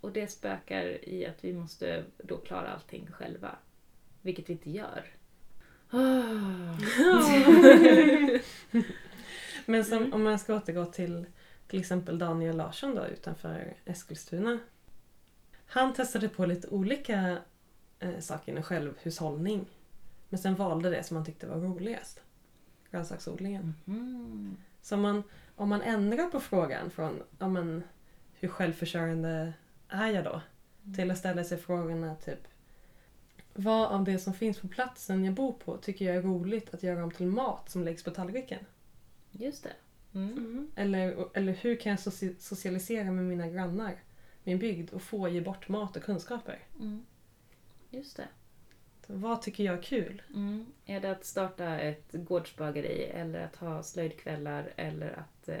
[0.00, 3.56] Och det spökar i att vi måste då klara allting själva.
[4.22, 5.04] Vilket vi inte gör.
[5.94, 6.78] Ah.
[9.66, 11.26] Men som, om man ska återgå till
[11.72, 14.58] till exempel Daniel Larsson då, utanför Eskilstuna.
[15.66, 17.38] Han testade på lite olika
[17.98, 19.66] eh, saker inom självhushållning.
[20.28, 22.20] Men sen valde det som han tyckte var roligast.
[22.90, 23.74] Grönsaksodlingen.
[23.84, 24.56] Mhm.
[24.82, 25.22] Så om man,
[25.56, 27.82] om man ändrar på frågan från ja, men,
[28.32, 29.52] hur självförsörjande
[29.88, 30.40] är jag då?
[30.96, 32.48] Till att ställa sig frågorna typ
[33.54, 36.82] vad av det som finns på platsen jag bor på tycker jag är roligt att
[36.82, 38.66] göra om till mat som läggs på tallriken?
[39.30, 39.72] Just det.
[40.14, 40.30] Mm.
[40.36, 40.70] Mm.
[40.76, 43.94] Eller, eller hur kan jag soci- socialisera med mina grannar,
[44.44, 46.58] min bygd och få ge bort mat och kunskaper?
[46.80, 47.04] Mm.
[47.90, 48.28] Just det.
[49.06, 50.22] Så vad tycker jag är kul?
[50.34, 50.66] Mm.
[50.86, 55.56] Är det att starta ett gårdsbageri eller att ha slöjdkvällar eller att eh,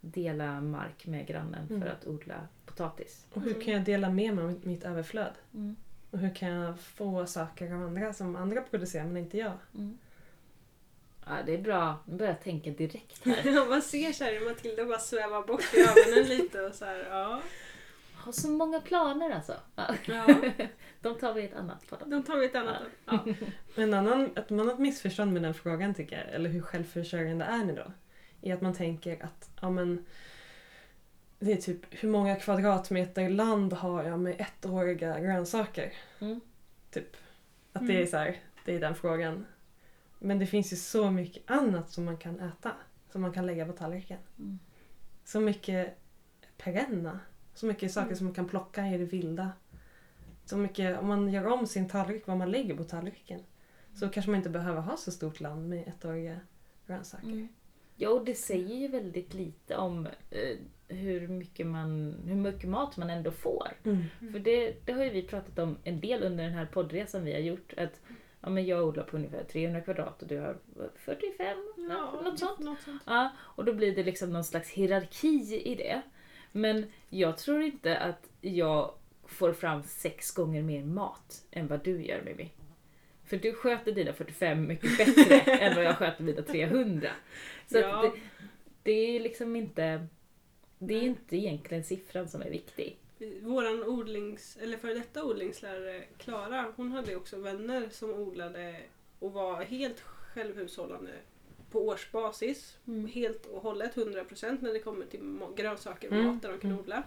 [0.00, 1.82] dela mark med grannen Mm.
[1.82, 3.26] för att odla potatis?
[3.32, 3.62] Och hur Mm.
[3.64, 5.32] kan jag dela med mig av mitt överflöd?
[5.54, 5.76] Mm.
[6.10, 9.52] Och hur kan jag få saker av andra som andra producerar men inte jag?
[11.28, 11.98] Ja, det är bra.
[12.04, 13.42] Nu börjar jag tänka direkt här.
[13.54, 17.06] Ja, man ser så här Matilda bara sväva bort i ögonen lite och så här,
[17.10, 17.40] ja.
[18.14, 19.54] Har så många planer alltså.
[19.76, 19.94] Ja.
[20.06, 20.26] ja.
[21.00, 22.02] De tar vi i ett annat podd.
[22.06, 22.82] De tar vi ett annat.
[23.06, 23.24] Ja.
[23.76, 27.72] En annan, ett annat missförstånd med den frågan tycker jag, eller hur självförsörjande är ni
[27.72, 27.92] då?
[28.42, 30.06] Är att man tänker att ja, men,
[31.38, 35.92] det är typ hur många kvadratmeter land har jag med ettåriga grönsaker?
[36.20, 36.40] Mm.
[36.90, 37.16] Typ.
[37.72, 38.06] Att det är Mm.
[38.10, 39.46] så här, det är den frågan.
[40.18, 42.72] Men det finns ju så mycket annat som man kan äta.
[43.12, 44.18] Som man kan lägga på tallriken.
[44.38, 44.58] Mm.
[45.24, 45.98] Så mycket
[46.56, 47.20] perenna.
[47.54, 48.16] Så mycket saker Mm.
[48.16, 49.52] som man kan plocka i det vilda.
[50.44, 53.40] Så mycket, om man gör om sin tallrik, vad man lägger på tallriken.
[53.94, 56.40] Så kanske man inte behöver ha så stort land med ettåriga
[56.86, 57.26] grönsaker.
[57.26, 57.48] Mm.
[57.96, 60.56] Ja, och det säger ju väldigt lite om eh,
[60.96, 63.68] hur, mycket man, hur mycket mat man ändå får.
[63.84, 64.04] Mm.
[64.32, 67.32] För det, det har ju vi pratat om en del under den här poddresan vi
[67.32, 67.72] har gjort.
[67.76, 68.00] Att
[68.46, 71.58] ja, men jag odlar på ungefär 300 kvadrat och du har vad, 45?
[71.90, 72.58] Ja, något sånt.
[72.58, 73.02] Något sånt.
[73.06, 76.02] Ja, och då blir det liksom någon slags hierarki i det.
[76.52, 82.02] Men jag tror inte att jag får fram sex gånger mer mat än vad du
[82.04, 82.50] gör Mimmi.
[83.24, 87.08] För du sköter dina 45 mycket bättre än vad jag sköter mina 300.
[87.66, 88.02] Så Ja.
[88.02, 88.12] det,
[88.82, 90.06] det är liksom inte...
[90.78, 92.96] Det är inte egentligen siffran som är viktig.
[93.40, 98.76] Våran odlings, eller för detta odlingslärare Klara, hon hade också vänner som odlade
[99.18, 101.12] och var helt självhushållande
[101.70, 102.76] på årsbasis.
[102.86, 103.06] Mm.
[103.06, 106.26] Helt och hållet, 100% när det kommer till grönsaker och Mm.
[106.26, 106.82] mat där de kan Mm.
[106.82, 107.02] odla.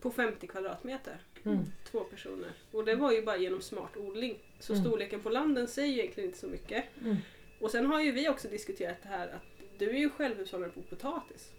[0.00, 1.16] På 50 kvadratmeter.
[1.44, 1.58] Mm.
[1.90, 2.52] Två personer.
[2.72, 4.38] Och det var ju bara genom smart odling.
[4.60, 4.84] Så Mm.
[4.84, 6.84] storleken på landen säger ju egentligen inte så mycket.
[7.04, 7.16] Mm.
[7.60, 10.82] Och sen har ju vi också diskuterat det här att du är ju självhushållare på
[10.82, 11.50] potatis.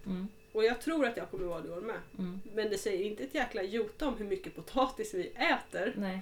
[0.52, 2.00] Och jag tror att jag kommer vara det i år med.
[2.20, 2.42] Mm.
[2.54, 5.94] Men det säger inte ett jäkla jota om hur mycket potatis vi äter.
[5.98, 6.20] Nej.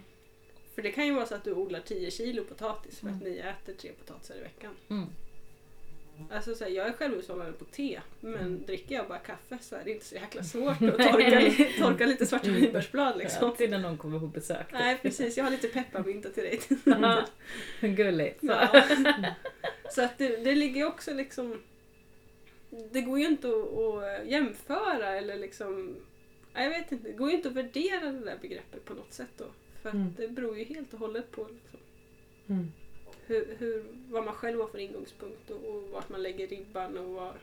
[0.76, 3.32] För det kan ju vara så att du odlar 10 kilo potatis för att Mm.
[3.34, 4.74] ni äter tre potatisar i veckan.
[4.90, 5.06] Mm.
[6.32, 8.64] Alltså så här, jag är självhushållare på te, men Mm.
[8.66, 12.06] dricker jag bara kaffe så är det inte så jäkla svårt att torka, li- torka
[12.06, 12.62] lite svarta Mm.
[12.62, 13.48] vinbärsblad liksom.
[13.48, 14.66] Ja, till när någon kommer på besök.
[14.72, 16.60] Nej precis, jag har lite pepparmynta till dig.
[17.96, 18.38] Gulligt.
[18.42, 18.84] Ja.
[19.92, 21.62] Så att det, det ligger också liksom...
[22.92, 25.96] Det går ju inte att, att jämföra eller liksom...
[26.54, 29.30] Jag vet inte, det går ju inte att värdera det där begreppet på något sätt
[29.38, 29.46] då.
[29.82, 30.14] För att Mm.
[30.18, 31.80] det beror ju helt och hållet på liksom,
[32.50, 32.72] Mm.
[33.26, 37.10] hur, hur, vad man själv har för ingångspunkt och, och vart man lägger ribban och
[37.14, 37.34] var,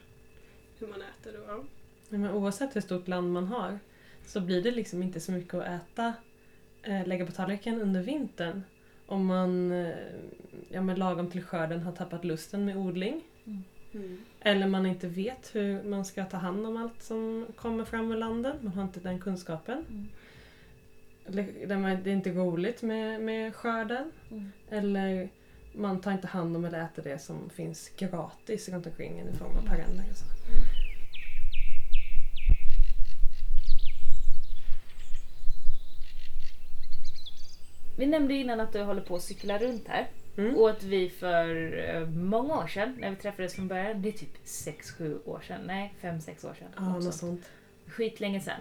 [0.79, 1.41] hur man äter.
[1.41, 1.65] Och, ja.
[2.09, 3.79] Ja, men oavsett hur stort land man har
[4.27, 6.13] så blir det liksom inte så mycket att äta,
[6.83, 8.63] eh, lägga på tallriken under vintern.
[9.07, 9.97] Om man eh,
[10.69, 13.25] ja, men lagom till skörden har tappat lusten med odling.
[14.47, 18.17] Eller man inte vet hur man ska ta hand om allt som kommer fram ur
[18.17, 18.55] landet.
[18.61, 19.85] Man har inte den kunskapen.
[19.89, 20.09] Mm.
[21.27, 24.13] Eller det är inte roligt med, med skörden.
[24.31, 24.53] Mm.
[24.71, 25.29] Eller
[25.73, 29.37] man tar inte hand om eller äter det som finns gratis runt omkring en i
[29.37, 30.05] form av parenter.
[30.11, 30.25] och så.
[37.99, 40.07] Vi nämnde innan att du håller på att cykla runt här.
[40.37, 40.57] Mm.
[40.57, 44.13] Och att vi för eh, många år sedan, när vi träffades från början, det är
[44.13, 46.69] typ 6-7 år sedan, nej 5-6 år sedan.
[46.77, 47.15] Ja, något sånt.
[47.15, 47.51] sånt.
[47.87, 48.61] Skitlänge sedan.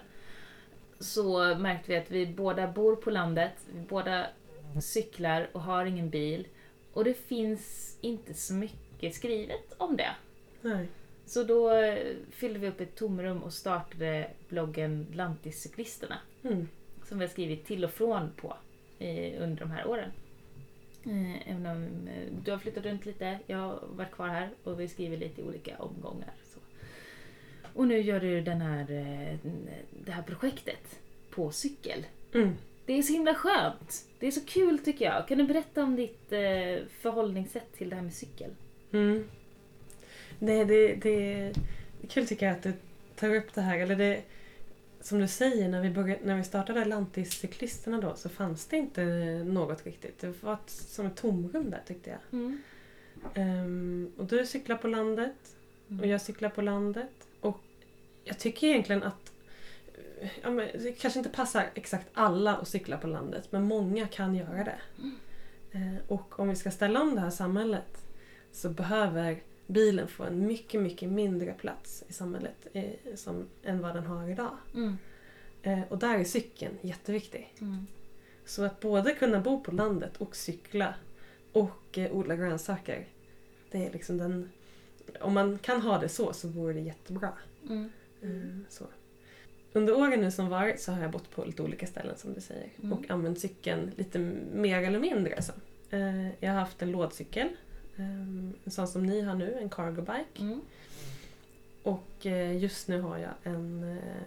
[0.98, 4.26] Så märkte vi att vi båda bor på landet, vi båda
[4.82, 6.46] cyklar och har ingen bil.
[6.92, 10.10] Och det finns inte så mycket skrivet om det.
[10.60, 10.88] Nej.
[11.26, 16.18] Så då eh, fyllde vi upp ett tomrum och startade bloggen Lantiscyklisterna.
[16.42, 16.68] Mm.
[17.04, 18.56] Som vi har skrivit till och från på
[18.98, 20.10] eh, under de här åren.
[21.06, 24.80] Eh, även om eh, du har flyttat runt lite, jag har varit kvar här och
[24.80, 26.32] vi skriver lite i olika omgångar.
[26.44, 26.58] Så.
[27.74, 29.38] Och nu gör du den här, eh,
[30.04, 32.06] det här projektet på cykel.
[32.34, 32.56] Mm.
[32.86, 34.04] Det är så himla skönt.
[34.18, 35.28] Det är så kul tycker jag.
[35.28, 36.28] Kan du berätta om ditt
[36.90, 38.50] förhållningssätt till det här med cykel?
[38.92, 39.28] Mm.
[40.38, 41.54] Nej, det, det,
[42.00, 42.72] det är kul tycker jag att du
[43.16, 43.78] tar upp det här.
[43.78, 44.22] Eller det,
[45.04, 49.04] som du säger, när vi, började, när vi startade Lantiscyklisterna då så fanns det inte
[49.44, 50.18] något riktigt.
[50.18, 52.18] Det var ett, som ett tomrum där tyckte jag.
[52.32, 52.62] Mm.
[53.34, 55.56] Ehm, och du cyklar på landet
[56.00, 57.28] och jag cyklar på landet.
[57.40, 57.60] Och
[58.24, 59.32] jag tycker egentligen att
[60.42, 64.34] ja, men det kanske inte passar exakt alla att cykla på landet, men många kan
[64.34, 64.78] göra det.
[65.72, 68.04] Eh, och om vi ska ställa om det här samhället
[68.52, 73.94] så behöver bilen få en mycket, mycket mindre plats i samhället eh, som, än vad
[73.94, 74.56] den har idag.
[74.74, 74.96] Mm.
[75.62, 77.54] Eh, och där är cykeln jätteviktig.
[77.60, 77.86] Mm.
[78.44, 80.94] Så att både kunna bo på landet och cykla
[81.52, 83.06] och eh, odla grönsaker.
[83.70, 84.50] Det är liksom den...
[85.20, 87.32] Om man kan ha det så så vore det jättebra.
[87.68, 87.90] Mm.
[88.22, 88.84] Eh, Så.
[89.72, 92.40] Under åren nu som varit så har jag bott på lite olika ställen som du
[92.40, 92.68] säger.
[92.78, 92.92] Mm.
[92.92, 94.18] Och använt cykeln lite
[94.54, 95.42] mer eller mindre.
[95.42, 95.52] Så.
[95.90, 97.48] Eh, Jag har haft en lådcykel.
[97.96, 100.42] En sån som ni har nu, en cargo bike.
[100.42, 100.60] Mm.
[101.82, 104.22] Och eh, just nu har jag en, eh,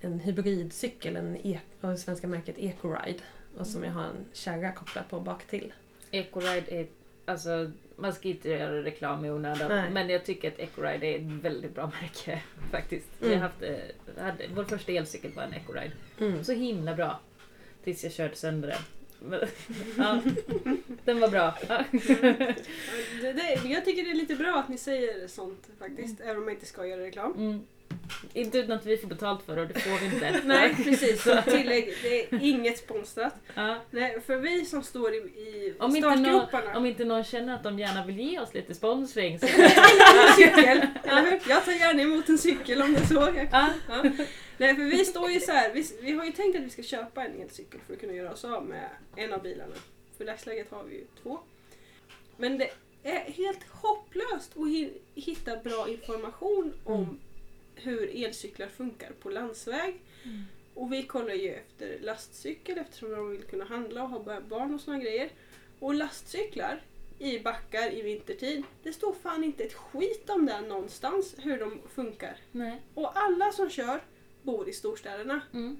[0.00, 3.20] en hybridcykel, en e- av det svenska märket Ecoride.
[3.58, 5.72] Och som jag har en kärra kopplad på bak till.
[6.10, 6.86] Ecoride är,
[7.24, 11.44] alltså man ska inte göra reklam i onödan, men jag tycker att Ecoride är ett
[11.44, 13.08] väldigt bra märke faktiskt.
[13.22, 13.32] Mm.
[13.32, 15.92] Jag haft, eh, hade, vår första elcykel var en Ecoride.
[16.20, 16.44] Mm.
[16.44, 17.20] Så himla bra.
[17.84, 18.82] Tills jag körde sönder den.
[19.98, 20.20] Ja,
[21.04, 21.54] den var bra.
[21.68, 21.84] Ja.
[23.22, 26.44] Det, det, jag tycker det är lite bra att ni säger sånt faktiskt, även om
[26.44, 27.32] man inte ska göra reklam.
[27.32, 27.62] Mm.
[28.32, 30.40] Inte utan att vi får betalt för det och det får vi inte.
[30.44, 33.34] Nej precis, tillägg, det är inget sponsrat.
[33.54, 33.76] Ja.
[33.90, 36.78] Nej, för vi som står i, i Om inte, någon, startgroparna.
[36.78, 39.70] om inte någon känner att de gärna vill ge oss lite sponsring så en
[40.36, 41.50] cykel, hur?
[41.50, 43.48] Jag tar gärna emot en cykel om det är så.
[43.52, 43.68] Ja.
[44.60, 46.82] Nej för vi står ju så här, vi, vi har ju tänkt att vi ska
[46.82, 49.74] köpa en elcykel för att kunna göra oss av med en av bilarna.
[50.16, 51.38] För i dagsläget har vi ju två.
[52.36, 52.70] Men det
[53.02, 57.18] är helt hopplöst att hi- hitta bra information om Mm.
[57.74, 60.00] hur elcyklar funkar på landsväg.
[60.24, 60.42] Mm.
[60.74, 64.80] Och vi kollar ju efter lastcykel eftersom de vill kunna handla och ha barn och
[64.80, 65.30] såna grejer.
[65.78, 66.82] Och lastcyklar
[67.18, 71.80] i backar i vintertid, det står fan inte ett skit om det någonstans hur de
[71.94, 72.36] funkar.
[72.52, 72.80] Nej.
[72.94, 74.00] Och alla som kör
[74.42, 75.40] bor i storstäderna.
[75.52, 75.76] Mm.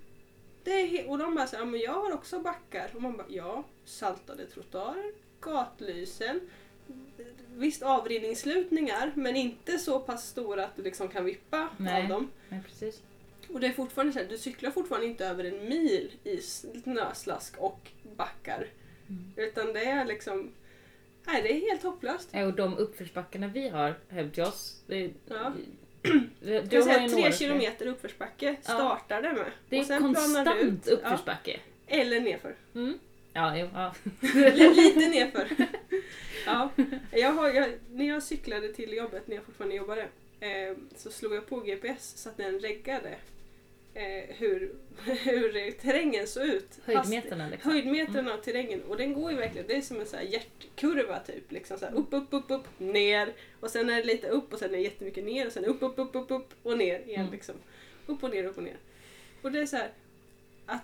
[0.65, 2.91] Det är och de bara säger, ja men jag har också backar.
[2.95, 6.41] Och man bara, ja, saltade trottoarer, gatlysen,
[7.55, 12.03] visst avrinningsslutningar men inte så pass stora att du liksom kan vippa Nej.
[12.03, 12.31] av dem.
[12.49, 13.03] Nej, precis.
[13.49, 17.57] Och det är fortfarande så här, du cyklar fortfarande inte över en mil i snöslask
[17.59, 18.67] och backar.
[19.09, 19.33] Mm.
[19.37, 20.53] Utan det är liksom,
[21.27, 22.29] nej det är helt hopplöst.
[22.33, 24.83] Ja, Och de uppförsbackarna vi har hem till oss.
[24.87, 25.53] Det, Ja.
[26.41, 29.53] Du har säga tre kilometer uppförsbacke startar det med.
[29.69, 30.87] Det är och sen konstant ut.
[30.89, 31.61] uppförsbacke.
[31.87, 32.55] Ja, eller nerför.
[32.75, 32.99] Mm.
[33.33, 33.95] Ja, ja.
[34.75, 35.49] Lite nerför.
[36.47, 36.71] Ja.
[37.11, 40.03] Jag har, jag, när jag cyklade till jobbet, när jag fortfarande jobbade,
[40.41, 43.15] eh, så slog jag på GPS så att den reggade
[43.95, 44.75] eh, hur,
[45.05, 46.79] hur terrängen såg ut.
[46.85, 47.71] Höjdmeterna liksom.
[47.73, 51.19] Höjdmeterna av terrängen och den går ju verkligen, det är som en så här hjärtkurva
[51.19, 51.53] typ.
[51.53, 54.59] Liksom så här upp, upp, upp, upp, ner och sen är det lite upp och
[54.59, 57.21] sen är det jättemycket ner och sen upp, upp, upp, upp, upp och ner igen.
[57.21, 57.33] Mm.
[57.33, 57.55] Liksom.
[58.07, 58.77] Upp och ner, upp och ner.
[59.43, 59.91] Och det är så här
[60.67, 60.83] att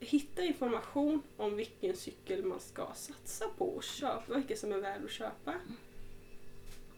[0.00, 5.04] hitta information om vilken cykel man ska satsa på och köpa, vilken som är värd
[5.04, 5.54] att köpa.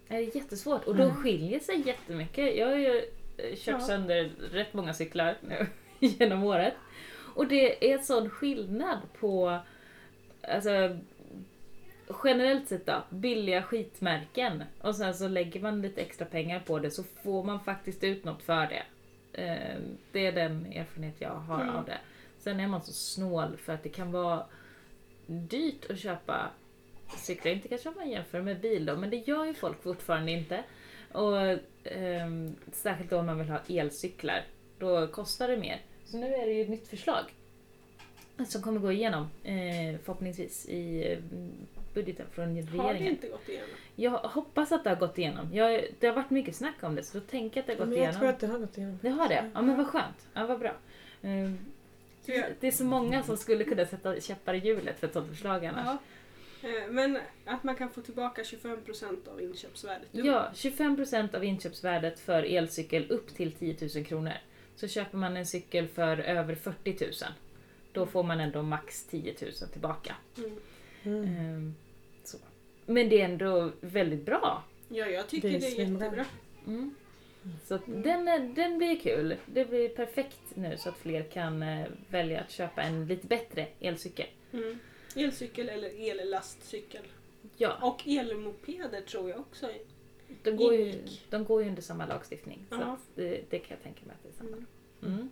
[0.09, 1.17] Det är jättesvårt och de Mm.
[1.17, 2.57] skiljer sig jättemycket.
[2.57, 3.03] Jag har ju
[3.39, 3.81] kört Ja.
[3.81, 5.67] sönder rätt många cyklar nu
[5.99, 6.75] genom året.
[7.35, 9.59] Och det är sån skillnad på,
[10.43, 10.99] alltså
[12.25, 16.91] generellt sett då, billiga skitmärken och sen så lägger man lite extra pengar på det
[16.91, 18.83] så får man faktiskt ut något för det.
[19.43, 19.79] Eh,
[20.13, 21.75] Det är den erfarenhet jag har Mm.
[21.77, 21.99] av det.
[22.39, 24.45] Sen är man så snål för att det kan vara
[25.27, 26.51] dyrt att köpa
[27.17, 27.53] cyklar.
[27.53, 30.63] Inte kanske om man jämför med bil då, men det gör ju folk fortfarande inte.
[31.15, 34.45] Och ehm, Särskilt då om man vill ha elcyklar.
[34.79, 35.81] Då kostar det mer.
[36.05, 37.25] Så nu är det ju ett nytt förslag.
[38.47, 41.19] Som kommer gå igenom eh, förhoppningsvis i eh,
[41.95, 43.13] budgeten från Har det regeringen.
[43.13, 43.69] inte gått igenom?
[43.97, 45.49] Jag hoppas att det har gått igenom.
[45.55, 47.79] Jag, det har varit mycket snack om det så då tänker jag att det har
[47.79, 48.21] gått Men jag igenom.
[48.21, 48.99] tror att det har gått igenom.
[49.03, 49.51] Det har det?
[49.55, 50.27] Ja men vad skönt.
[50.35, 50.73] Ja vad bra.
[51.21, 51.55] Jag-
[52.61, 55.65] Det är så många som skulle kunna sätta käppar i hjulet för ett sånt förslag
[55.67, 55.87] annars.
[55.87, 55.99] Ja.
[56.63, 60.09] Eh, Men att man kan få tillbaka 25% av inköpsvärdet.
[60.13, 64.33] Du- Ja, 25% av inköpsvärdet för elcykel upp till 10 000 kronor.
[64.77, 67.11] Så köper man en cykel för över 40 000,
[67.93, 70.15] då får man ändå max 10 000 tillbaka.
[70.39, 70.51] Mm.
[71.05, 71.25] Mm.
[71.25, 71.75] Ehm,
[72.25, 72.39] så.
[72.87, 74.63] Men det är ändå väldigt bra.
[74.89, 76.05] Ja, jag tycker Det det är är, svinbra.
[76.05, 76.25] jättebra.
[76.67, 76.95] Mm.
[77.65, 78.03] Så att Mm.
[78.03, 79.37] den, är- den blir kul.
[79.47, 83.67] Det blir perfekt nu så att fler kan eh, välja att köpa en lite bättre
[83.81, 84.27] elcykel.
[85.17, 87.03] Elcykel eller ellastcykel.
[87.57, 89.71] Ja, Och elmopeder tror jag också.
[90.43, 92.67] de går ju, de går ju under samma lagstiftning.
[92.69, 92.83] Så Ja.
[92.93, 94.57] att det, det kan jag tänka mig att det är samma.
[94.57, 94.67] Mm.
[95.03, 95.31] Mm.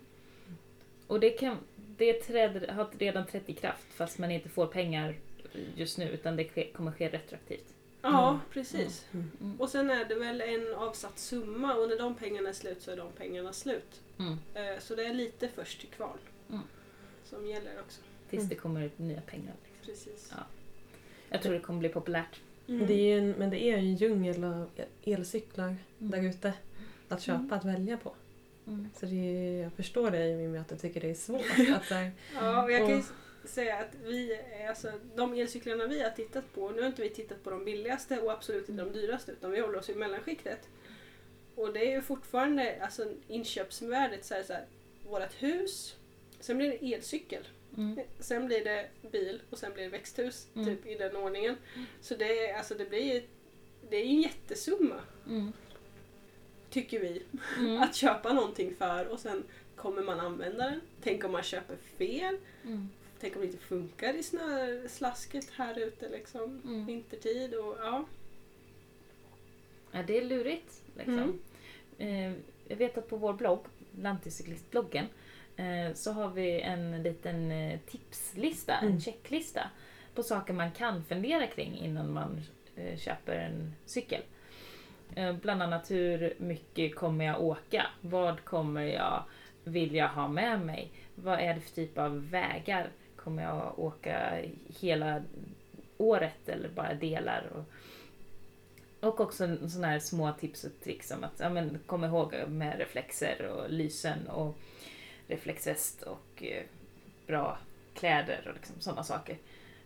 [1.07, 5.15] Och det, kan, det träder, har redan trätt i kraft fast man inte får pengar
[5.77, 7.75] just nu utan det ske, kommer ske retroaktivt.
[8.03, 8.41] Ja, Mm.
[8.53, 9.07] precis.
[9.13, 9.31] Mm.
[9.41, 9.61] Mm.
[9.61, 12.91] Och sen är det väl en avsatt summa och när de pengarna är slut så
[12.91, 14.01] är de pengarna slut.
[14.19, 14.33] Mm.
[14.55, 16.19] Eh, Så det är lite först till kvarn.
[16.49, 16.61] Mm.
[17.25, 18.01] Som gäller också.
[18.31, 19.55] Tills det kommer ut nya pengar.
[19.85, 20.29] Precis.
[20.37, 20.43] Ja.
[21.31, 22.41] Jag tror det kommer bli populärt.
[22.69, 22.87] Mm.
[22.87, 24.71] Det är ju en, men det är ju en djungel av
[25.05, 26.11] elcyklar Mm.
[26.11, 26.53] där ute
[27.09, 27.53] att köpa, Mm.
[27.53, 28.15] att välja på.
[28.67, 28.89] Mm.
[29.01, 31.45] Så det är, jag förstår dig Mimmi att du tycker det är svårt.
[31.77, 32.97] Att här, Ja, och jag kan ju
[33.43, 37.03] Och- säga att vi, är- alltså, de elcyklarna vi har tittat på, nu har inte
[37.03, 39.95] vi tittat på de billigaste och absolut inte de dyraste utan vi håller oss i
[39.95, 40.69] mellanskiktet.
[41.55, 44.65] Och det är ju fortfarande, alltså inköpsvärdet så är det så här,
[45.09, 45.97] vårat hus,
[46.41, 48.01] sen blir det elcykel, Mm.
[48.19, 50.67] sen blir det bil och sen blir det växthus, Mm.
[50.67, 51.57] typ i den ordningen.
[52.01, 53.23] Så det, är, alltså, det blir ju
[53.91, 55.53] det är ju en jättesumma, Mm.
[56.71, 57.23] tycker vi,
[57.59, 57.83] Mm.
[57.83, 59.45] att köpa någonting för och sen
[59.77, 60.81] kommer man använda den.
[61.03, 62.37] Tänk om man köper fel.
[62.65, 62.89] Mm.
[63.21, 66.61] Tänk om det inte funkar i snöslasket här ute liksom.
[66.65, 66.87] Mm.
[66.87, 68.05] Vintertid och ja.
[69.93, 70.83] Ja, det är lurigt.
[70.97, 71.41] Liksom.
[71.99, 72.33] Eh,
[72.69, 73.65] jag vet att på vår blogg,
[74.01, 75.11] Lanticyklistbloggen, eh,
[75.95, 79.01] så har vi en liten eh, tipslista, en Mm.
[79.01, 79.61] checklista
[80.15, 82.41] på saker man kan fundera kring innan man
[82.77, 84.23] eh, köper en cykel.
[85.17, 87.87] Eh, Bland annat hur mycket kommer jag åka?
[88.01, 89.25] Vad kommer jag
[89.65, 90.91] vilja ha med mig?
[91.15, 92.89] Vad är det för typ av vägar?
[93.17, 94.43] Kommer jag åka
[94.81, 95.23] hela
[95.99, 97.51] året eller bara delar?
[97.55, 97.65] Och,
[99.09, 102.79] och också sådana här små tips och tricks som att ja, men, kom ihåg med
[102.79, 104.59] reflexer och lysen och
[105.31, 106.63] reflexväst och eh,
[107.27, 107.59] bra
[107.95, 109.39] kläder och liksom, sådana saker.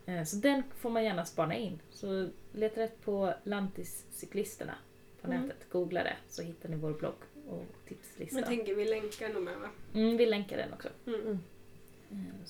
[0.06, 1.80] Eh, så den får man gärna spana in.
[1.90, 4.74] Så leta rätt på Lantiscyklisterna
[5.20, 5.42] på Mm.
[5.42, 5.70] nätet.
[5.70, 7.14] Googla det så hittar ni vår blogg
[7.48, 8.38] och tipslista.
[8.38, 9.68] Jag tänker vi länkar nog med va?
[9.94, 10.88] Mm, vi länkar den också.
[11.06, 11.20] Mm.
[11.20, 11.38] Mm.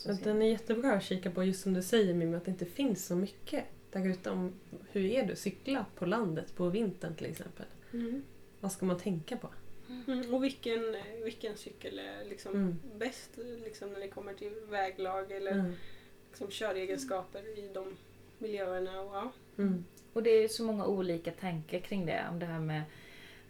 [0.09, 2.67] Eh, den är jättebra att kika på just som du säger Mimmi, att det inte
[2.67, 4.53] finns så mycket där ute om
[4.91, 7.67] hur är det att cykla på landet på vintern till exempel.
[7.93, 8.23] Mm.
[8.61, 9.49] Vad ska man tänka på?
[10.07, 10.35] Mm.
[10.35, 12.81] Och vilken, vilken cykel är liksom Mm.
[12.99, 13.31] bäst
[13.65, 15.73] liksom, när det kommer till väglag eller Mm.
[16.31, 17.97] liksom, köregenskaper i de
[18.39, 19.01] miljöerna?
[19.01, 19.33] Och, ja.
[19.59, 19.85] Mm.
[20.13, 22.27] Och det är så många olika tankar kring det.
[22.31, 22.83] Om det här med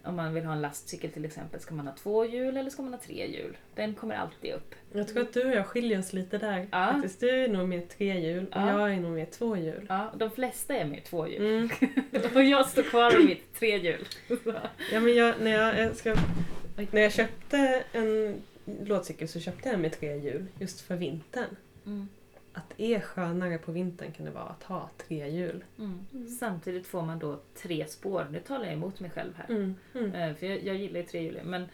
[0.05, 2.81] om man vill ha en lastcykel till exempel, ska man ha två hjul eller ska
[2.81, 3.57] man ha tre hjul?
[3.75, 4.75] Den kommer alltid upp.
[4.93, 6.67] Jag tror att du och jag skiljer oss lite där.
[6.71, 6.91] Ja.
[6.93, 8.79] Faktiskt, du är nog med tre hjul och Ja.
[8.79, 9.85] jag är nog med två hjul.
[9.89, 11.41] Ja, de flesta är med två hjul.
[11.45, 11.69] Mm.
[12.35, 14.05] Och jag står kvar vid mitt tre hjul.
[14.91, 16.15] Ja, men jag, när, jag, jag ska,
[16.91, 18.35] när jag köpte en
[18.85, 21.55] lådcykel så köpte jag en med tre hjul just för vintern.
[21.85, 22.07] Mm.
[22.57, 25.63] Att det är skönare på vintern kan det vara att ha tre hjul.
[25.77, 26.05] Mm.
[26.13, 26.27] Mm.
[26.27, 28.27] Samtidigt får man då tre spår.
[28.31, 29.45] Nu talar jag emot mig själv här.
[29.55, 29.75] Mm.
[29.93, 30.13] Mm.
[30.13, 31.45] Eh, För jag, jag gillar ju trehjuling.
[31.45, 31.65] Men,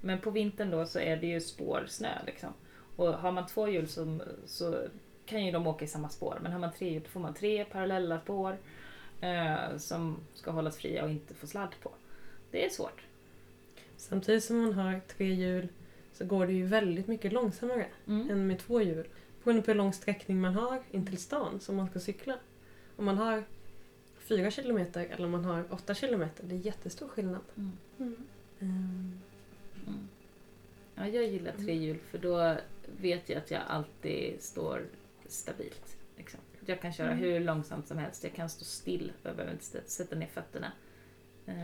[0.00, 2.48] men på vintern då så är det ju spårsnö liksom.
[2.96, 4.86] Och har man två hjul så, så
[5.26, 6.38] kan ju de åka i samma spår.
[6.42, 8.56] Men har man tre hjul då får man tre parallella spår
[9.20, 11.90] eh, som ska hållas fria och inte få sladd på.
[12.50, 13.02] Det är svårt.
[13.96, 15.68] Samtidigt som man har tre hjul
[16.12, 18.30] så går det ju väldigt mycket långsammare Mm.
[18.30, 19.06] än med två hjul.
[19.46, 22.38] Beroende på hur lång sträckning man har in till stan som man ska cykla.
[22.96, 23.44] Om man har
[24.18, 27.40] fyra kilometer eller om man har åtta kilometer, det är jättestor skillnad.
[27.56, 27.72] Mm.
[27.98, 28.16] Mm.
[28.60, 30.08] Mm.
[30.94, 32.56] Ja, jag gillar trehjul för då
[33.00, 34.86] vet jag att jag alltid står
[35.26, 35.96] stabilt.
[36.16, 36.40] Liksom.
[36.66, 37.18] Jag kan köra Mm.
[37.18, 38.24] hur långsamt som helst.
[38.24, 39.12] Jag kan stå still.
[39.22, 40.72] Jag behöver inte sätta ner fötterna.
[41.46, 41.54] Eh,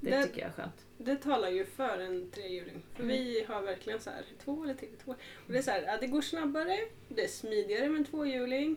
[0.00, 0.86] Det, Det- tycker jag är skönt.
[0.98, 2.82] Det talar ju för en trehjuling.
[2.94, 3.16] För Mm.
[3.16, 4.88] vi har verkligen så här två eller tre.
[5.04, 5.10] Två.
[5.46, 6.78] Och det är så här, att det går snabbare,
[7.08, 8.76] det är smidigare med en tvåhjuling.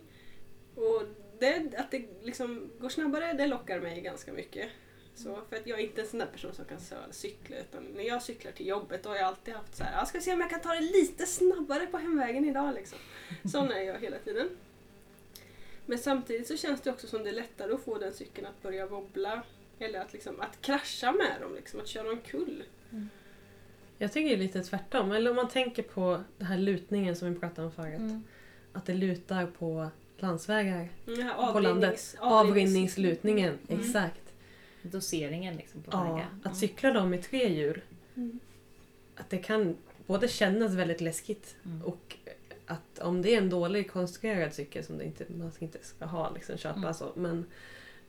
[0.75, 1.03] Och
[1.39, 4.69] det, att det liksom går snabbare, det lockar mig ganska mycket.
[5.15, 6.77] Så, för att jag är inte en sån där person som kan
[7.11, 10.07] cykla utan när jag cyklar till jobbet då har jag alltid haft så här, jag
[10.07, 12.99] ska se om jag kan ta det lite snabbare på hemvägen idag liksom.
[13.51, 14.49] Sån är jag hela tiden.
[15.85, 18.61] Men samtidigt så känns det också som det är lättare att få den cykeln att
[18.61, 19.43] börja wobbla.
[19.79, 22.63] Eller att, liksom, att krascha med dem, liksom, att köra omkull.
[23.97, 25.11] Jag tycker det är lite tvärtom.
[25.11, 27.97] Eller om man tänker på den här lutningen som vi pratade om förut.
[27.99, 28.23] Mm.
[28.73, 30.89] Att det lutar på landsvägar.
[31.05, 31.93] Här På landet.
[31.93, 33.79] avrinnings- Avrinningslutningen, Mm.
[33.81, 34.21] exakt.
[34.81, 36.27] Doseringen liksom på Ja, vägar.
[36.43, 37.81] att cykla dem med tre hjul.
[38.15, 38.39] Mm.
[39.15, 41.81] Att det kan både kännas väldigt läskigt Mm.
[41.85, 42.17] och
[42.65, 46.29] att om det är en dålig konstruerad cykel som det inte, man inte ska ha,
[46.33, 46.93] liksom, köpa Mm.
[46.93, 47.11] så.
[47.15, 47.45] Men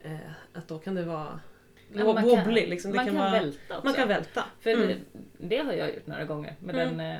[0.02, 0.16] eh,
[0.52, 1.40] att då kan det vara
[1.94, 2.66] Ja, man kan- wobbly.
[2.66, 2.90] Liksom.
[2.90, 3.84] Det man kan kan vara, välta också.
[3.86, 4.44] man kan välta.
[4.60, 4.98] För Mm.
[5.38, 6.96] det, har jag gjort några gånger med Mm.
[6.98, 7.18] den eh,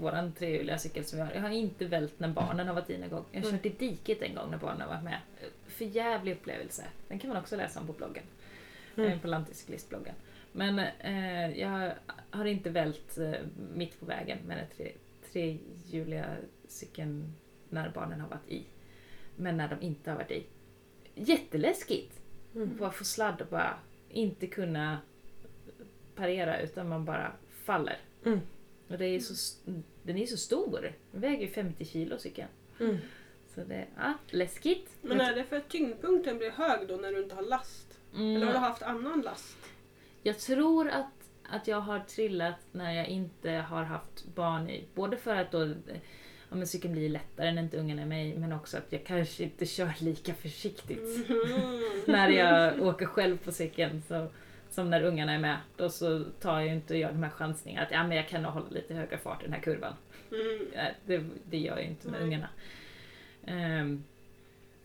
[0.00, 1.32] våran trehjuliga cykel som vi har.
[1.32, 3.24] Jag har inte vält när barnen har varit i en gång.
[3.32, 3.58] Jag har Mm.
[3.58, 5.18] kört i diket en gång när barnen har varit med.
[5.66, 6.84] För jävlig upplevelse.
[7.08, 8.24] Den kan man också läsa om på bloggen.
[8.96, 9.10] Mm.
[9.12, 10.14] Eh, på Lantiscyklistbloggen.
[10.52, 11.92] Men eh, jag
[12.30, 13.32] har inte vält eh,
[13.74, 14.92] mitt på vägen med den tre,
[15.32, 16.26] trehjuliga
[16.68, 17.32] cykeln
[17.68, 18.64] när barnen har varit i.
[19.36, 20.46] Men när de inte har varit i.
[21.14, 22.20] Jätteläskigt!
[22.54, 22.76] Mm.
[22.78, 23.78] Bara få sladd och bara
[24.10, 24.98] inte kunna
[26.14, 27.32] parera utan man bara
[27.64, 27.96] faller.
[28.24, 28.40] Mm.
[28.88, 29.58] Och det är så,
[30.02, 30.92] den är så stor.
[31.12, 32.48] Den väger ju 50 kilo cykeln.
[32.80, 32.96] Mm.
[33.54, 34.90] Så det, ja, läskigt.
[35.02, 37.98] Men är det för att tyngdpunkten blir hög då när du inte har last?
[38.14, 38.62] Eller har du Mm.
[38.62, 39.56] haft annan last?
[40.22, 44.84] Jag tror att, att jag har trillat när jag inte har haft barn i.
[44.94, 45.74] Både för att då,
[46.50, 49.44] ja, men cykeln blir lättare när inte ungarna är med men också att jag kanske
[49.44, 51.28] inte kör lika försiktigt.
[51.28, 51.80] Mhm.
[52.06, 54.02] när jag åker själv på cykeln.
[54.08, 54.26] Så,
[54.70, 55.56] som när ungarna är med.
[55.76, 58.52] Då så tar jag inte gör de här chansningarna att ja, men jag kan nog
[58.52, 59.94] hålla lite högre fart i den här kurvan.
[60.32, 60.66] Mm.
[60.74, 62.26] Ja, det, det gör jag inte med Nej.
[62.28, 62.48] ungarna.
[63.46, 64.04] Ehm,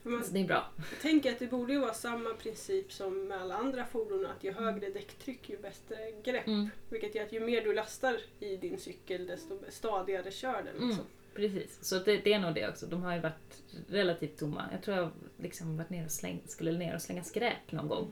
[0.04, 0.70] För man det är bra.
[1.02, 4.52] tänker att det borde ju vara samma princip som med alla andra fordon, att ju
[4.54, 6.48] högre däcktryck ju bättre grepp.
[6.48, 10.84] Mm, Vilket gör att ju mer du lastar i din cykel desto stadigare kör den.
[10.84, 10.96] Mm.
[11.36, 12.86] Precis, så det, det är nog det också.
[12.86, 14.70] De har ju varit relativt tomma.
[14.72, 18.12] Jag tror jag liksom varit ner och släng, skulle ner och slänga skräp någon gång.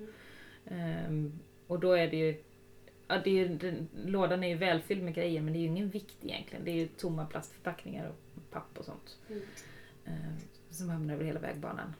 [0.66, 2.44] Ehm, och då är det ju
[3.08, 5.68] Ja, det är ju, den, lådan är ju välfylld med grejer men det är ju
[5.68, 6.66] ingen vikt egentligen.
[6.66, 9.18] Det är ju tomma plastförpackningar och papp och sånt.
[9.30, 9.42] Mm.
[10.06, 10.38] Ehm,
[10.70, 11.94] som hamnar över hela vägbanan.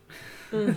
[0.54, 0.74] Mm.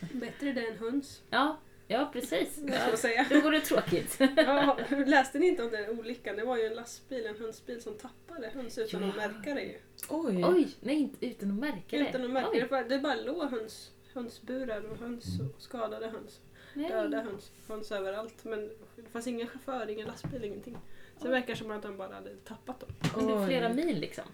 [0.12, 1.22] Bättre det än höns.
[1.30, 1.58] ja,
[1.88, 2.58] Ja, precis.
[2.66, 3.26] Ja, säga.
[3.28, 4.20] det vore tråkigt.
[4.36, 6.36] Ja, läste ni inte om den olyckan?
[6.36, 9.08] Det var ju en lastbil, en hönsbil som tappade höns utan Ja.
[9.08, 9.78] att märka det ju.
[10.08, 10.44] Oj!
[10.44, 12.08] Oj, nej inte utan att märka det.
[12.08, 12.66] Utan att märka Oj, det.
[12.70, 16.40] bara- Det bara låg höns, hönsburar och höns och skadade höns.
[16.74, 16.90] nej.
[16.90, 18.44] Döda höns, höns överallt.
[18.44, 20.76] Men det fanns ingen chaufför, ingen lastbil, ingenting.
[21.18, 22.88] Så det verkar som att de bara hade tappat dem.
[23.26, 24.24] Det är flera mil liksom.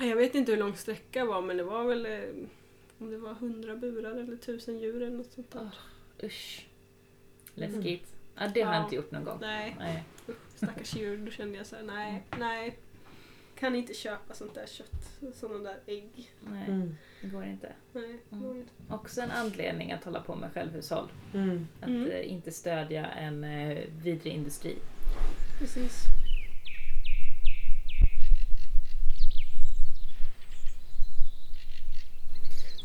[0.00, 2.20] Jag vet inte hur lång sträcka var men det var väl eh,
[2.98, 5.60] om det var hundra burar eller tusen djur eller något sånt där.
[6.20, 6.26] Åh.
[6.26, 6.66] Usch.
[7.54, 8.14] Läskigt.
[8.38, 8.78] Ja, det har Ja.
[8.78, 9.38] jag inte gjort någon gång.
[9.40, 10.04] Nej, Nej.
[10.56, 11.18] stackars djur.
[11.18, 12.78] Då kände jag så här, nej, nej.
[13.58, 16.30] Kan inte köpa sånt där kött, sådana där ägg.
[16.50, 16.96] Nej, Mm.
[17.20, 17.72] det går inte.
[17.92, 18.72] Nej, det går inte.
[18.90, 21.08] Också en anledning att hålla på med självhushåll.
[21.34, 21.68] Mm.
[21.80, 22.10] Att Mm.
[22.10, 24.76] eh, inte stödja en eh, vidrig industri.
[25.58, 26.02] Precis.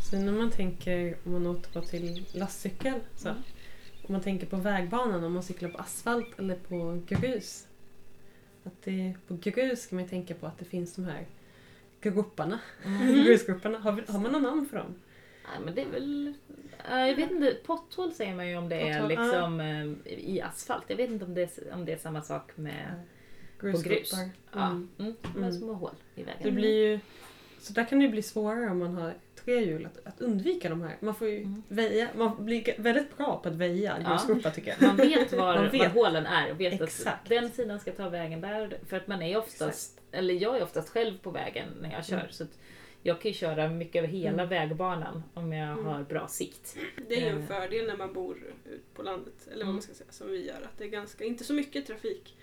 [0.02, 3.42] Så när man tänker, om man återgår till lastcykel, så, Mm.
[4.10, 7.68] Om man tänker på vägbanan, om man cyklar på asfalt eller på grus.
[8.64, 11.26] Att det, på grus ska man tänka på att det finns de här
[12.02, 13.14] groparna, Mm.
[13.24, 13.78] grusgroparna.
[13.80, 14.96] Har, har man någon namn för dem?
[15.44, 16.34] Nej, men det är väl...
[16.90, 20.42] ja, jag vet inte, potthål säger man ju om det är Potthål, liksom eh, i
[20.42, 20.84] asfalt.
[20.88, 22.94] Jag vet inte om det är, om det är samma sak med...
[23.62, 23.84] grus.
[23.84, 24.30] Grusgropar.
[24.54, 24.90] Ja, Mm.
[25.00, 25.52] mm, Mm.
[25.54, 26.40] små hål i vägen.
[26.44, 27.00] Det blir ju,
[27.60, 29.14] så där kan det ju bli svårare om man har
[29.46, 30.98] tre hjul att, att undvika de här.
[31.00, 31.64] Man får ju Mm.
[31.68, 34.10] väja, man blir väldigt bra på att väja Ja.
[34.10, 34.88] grusgropar tycker jag.
[34.88, 35.80] Man vet var, Man vet.
[35.82, 37.30] var hålen är och vet att Exakt.
[37.30, 38.80] den sidan ska ta vägen där.
[38.88, 42.18] För att man är oftast, eller jag är oftast själv på vägen när jag kör.
[42.18, 42.32] Mm.
[42.32, 42.58] Så att
[43.04, 44.50] jag kan ju köra mycket över hela Mm.
[44.50, 45.86] vägbanan om jag Mm.
[45.86, 46.78] har bra sikt.
[47.08, 47.46] Det är ju en Eh.
[47.48, 49.74] fördel när man bor ut på landet, eller vad Mm.
[49.76, 50.56] man ska säga, som vi gör.
[50.56, 52.38] Att det är ganska, inte så mycket trafik.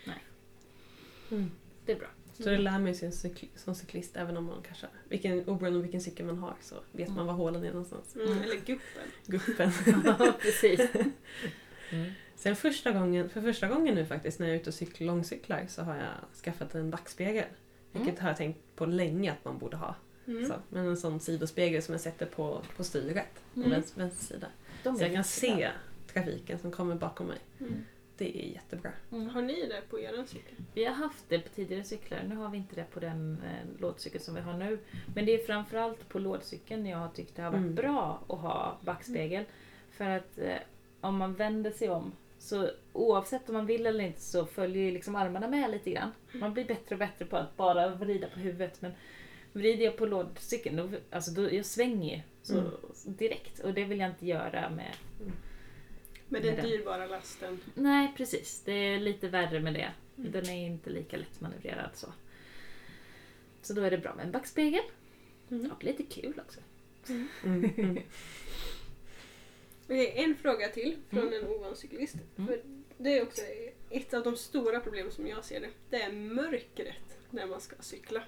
[1.30, 1.50] Mm.
[1.86, 2.08] Det är bra.
[2.44, 5.82] Så det lär man sig cykl- som cyklist även om man kanske, vilken, oberoende av
[5.82, 8.14] vilken cykel man har så vet man var hålen är någonstans.
[8.14, 8.26] Mm.
[8.28, 8.42] Mm.
[8.42, 9.02] Eller guppen.
[9.26, 9.72] Guppen.
[10.18, 10.80] Ja, precis.
[11.90, 12.12] Mm.
[12.36, 15.64] Sen första gången, för första gången nu faktiskt när jag är ute och cyklar, långcyklar
[15.68, 17.44] så har jag skaffat en backspegel.
[17.92, 18.22] Vilket Mm.
[18.22, 19.94] har jag tänkt på länge att man borde ha.
[20.26, 20.46] Mm.
[20.46, 23.70] Så, men en sån sidospegel som jag sätter på, på styret på Mm.
[23.70, 24.46] vänster, vänster sida.
[24.82, 25.70] De Så jag kan se
[26.12, 27.38] trafiken som kommer bakom mig.
[27.60, 27.84] Mm.
[28.18, 28.92] Det är jättebra.
[29.12, 29.28] Mm.
[29.28, 30.54] Har ni det på er cykel?
[30.74, 33.80] Vi har haft det på tidigare cyklar, nu har vi inte det på den eh,
[33.80, 34.78] lådcykeln som vi har nu.
[35.14, 37.74] Men det är framförallt på lådcykeln jag har tyckt det har varit Mm.
[37.74, 39.44] bra att ha backspegel.
[39.90, 40.56] För att eh,
[41.00, 44.90] om man vänder sig om, så oavsett om man vill eller inte så följer ju
[44.90, 46.12] liksom armarna med lite grann.
[46.32, 48.82] Man blir bättre och bättre på att bara vrida på huvudet.
[48.82, 48.92] Men
[49.52, 52.70] vrider jag på lådcykeln, då, alltså då, jag svänger ju så Mm.
[53.04, 53.58] direkt.
[53.58, 54.92] Och det vill jag inte göra med
[56.28, 56.70] Med den Med den.
[56.70, 57.60] dyrbara lasten.
[57.74, 58.62] Nej, precis.
[58.64, 59.92] Det är lite värre med det.
[60.18, 60.32] Mm.
[60.32, 62.06] Den är inte lika lättmanövrerad så.
[63.62, 64.82] Så då är det bra med en backspegel.
[65.50, 65.70] Mm.
[65.72, 66.60] Och lite kul också.
[67.08, 67.28] Mm,
[67.76, 67.98] mm.
[69.84, 71.34] Okej, en fråga till från Mm.
[71.34, 72.16] en ovan cyklist.
[72.36, 72.46] Mm.
[72.48, 72.60] För
[72.98, 73.42] det är också
[73.90, 75.68] ett av de stora problemen som jag ser det.
[75.90, 78.22] Det är mörkret när man ska cykla.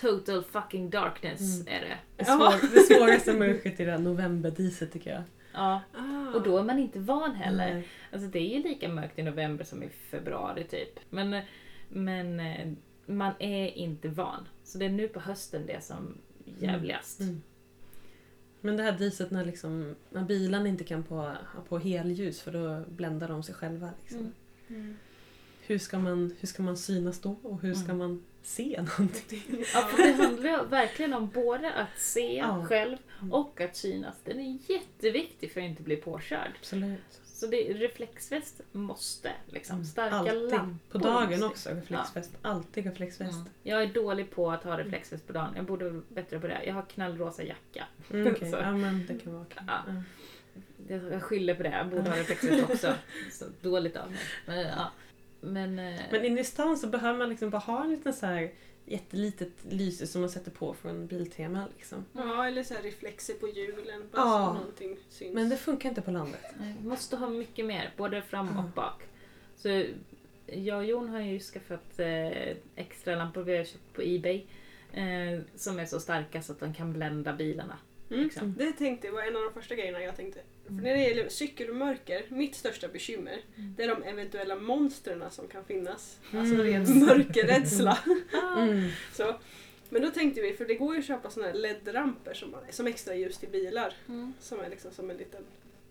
[0.00, 1.74] Total fucking darkness Mm.
[1.74, 1.98] är det.
[2.16, 5.22] Det, svår, det svåraste mörkret är det här novemberdiset tycker jag.
[5.52, 6.34] Ja, Ah.
[6.36, 7.74] och då är man inte van heller.
[7.74, 7.88] Nej.
[8.12, 11.00] Alltså det är ju lika mörkt i november som i februari typ.
[11.10, 11.42] Men,
[11.88, 12.72] men eh,
[13.06, 14.48] man är inte van.
[14.64, 16.18] Så det är nu på hösten det är som
[16.58, 17.20] jävligast.
[17.20, 17.42] Mm.
[18.60, 22.52] Men det här diset när, liksom, när bilarna inte kan på, ha på helljus för
[22.52, 23.90] då bländar de sig själva.
[24.00, 24.18] Liksom.
[24.20, 24.32] Mm.
[24.68, 24.96] Mm.
[25.66, 27.98] Hur, ska man, hur ska man synas då och hur ska Mm.
[27.98, 29.42] man se någonting?
[29.74, 32.64] Ja, för det handlar verkligen om både att se Ja.
[32.68, 33.32] själv Mm.
[33.32, 34.14] och att synas.
[34.24, 36.52] Den är jätteviktig för att inte bli påkörd.
[36.60, 37.20] Absolut.
[37.24, 39.32] Så det, reflexväst måste.
[39.46, 39.74] Liksom.
[39.76, 39.86] Mm.
[39.86, 40.50] Starka Alltid.
[40.50, 40.76] lampor.
[40.92, 42.30] På dagen också, reflexväst.
[42.42, 43.32] Alltid reflexväst.
[43.34, 43.48] Mm.
[43.62, 45.52] Jag är dålig på att ha reflexväst på dagen.
[45.56, 46.60] Jag borde vara bättre på det.
[46.66, 47.84] Jag har knallrosa jacka.
[48.10, 48.34] Mm.
[48.50, 48.56] Så.
[48.56, 49.62] Ja, men det kan vara okej.
[49.66, 49.82] Ja.
[49.86, 50.02] Ja.
[50.88, 51.70] Jag jag skyller på det.
[51.70, 52.94] Jag borde ha reflexväst också.
[53.32, 54.20] Så dåligt av mig.
[54.46, 54.90] Men, ja.
[55.40, 58.26] Men, eh, Men inne i stan så behöver man liksom bara ha en liten så
[58.26, 58.50] här
[58.86, 61.64] jättelitet lyse som man sätter på från Biltema.
[61.76, 62.04] Liksom.
[62.12, 64.02] Ja, eller så här reflexer på hjulen.
[64.12, 64.46] Bara Ja.
[64.46, 65.34] så någonting syns.
[65.34, 66.40] Men det funkar inte på landet.
[66.60, 68.70] Nej, vi måste ha mycket mer, både fram och Ja.
[68.74, 69.02] bak.
[69.56, 69.84] Så
[70.46, 74.46] jag och Jon har ju skaffat eh, extra lampor vi har köpt på Ebay.
[74.92, 77.78] Eh, som är så starka så att de kan blända bilarna.
[78.10, 78.22] Mm.
[78.24, 78.54] liksom.
[78.58, 80.40] Det tänkte jag var en av de första grejerna jag tänkte.
[80.76, 83.74] För när det gäller cykelmörker, mitt största bekymmer, Mm.
[83.76, 86.18] det är de eventuella monstren som kan finnas.
[86.32, 86.42] Mm.
[86.42, 87.98] Alltså ren mörkerrädsla.
[88.32, 88.88] Ah, Mm.
[89.12, 89.34] Så.
[89.88, 92.86] Men då tänkte vi, för det går ju att köpa såna här LED-ramper som, som
[92.86, 93.94] extra ljus till bilar.
[94.08, 94.32] Mm.
[94.40, 95.42] Som är liksom som en liten,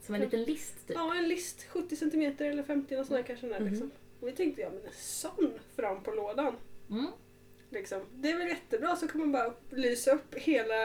[0.01, 0.95] Som en liten list typ.
[0.97, 3.69] ja en list, 70 cm eller 50 och sådär kanske den är Mhm.
[3.69, 3.91] liksom.
[4.19, 6.55] Och vi tänkte, ja men en sån fram på lådan.
[7.71, 8.01] Liksom.
[8.15, 10.75] Det är väl jättebra så kan man bara lysa upp hela,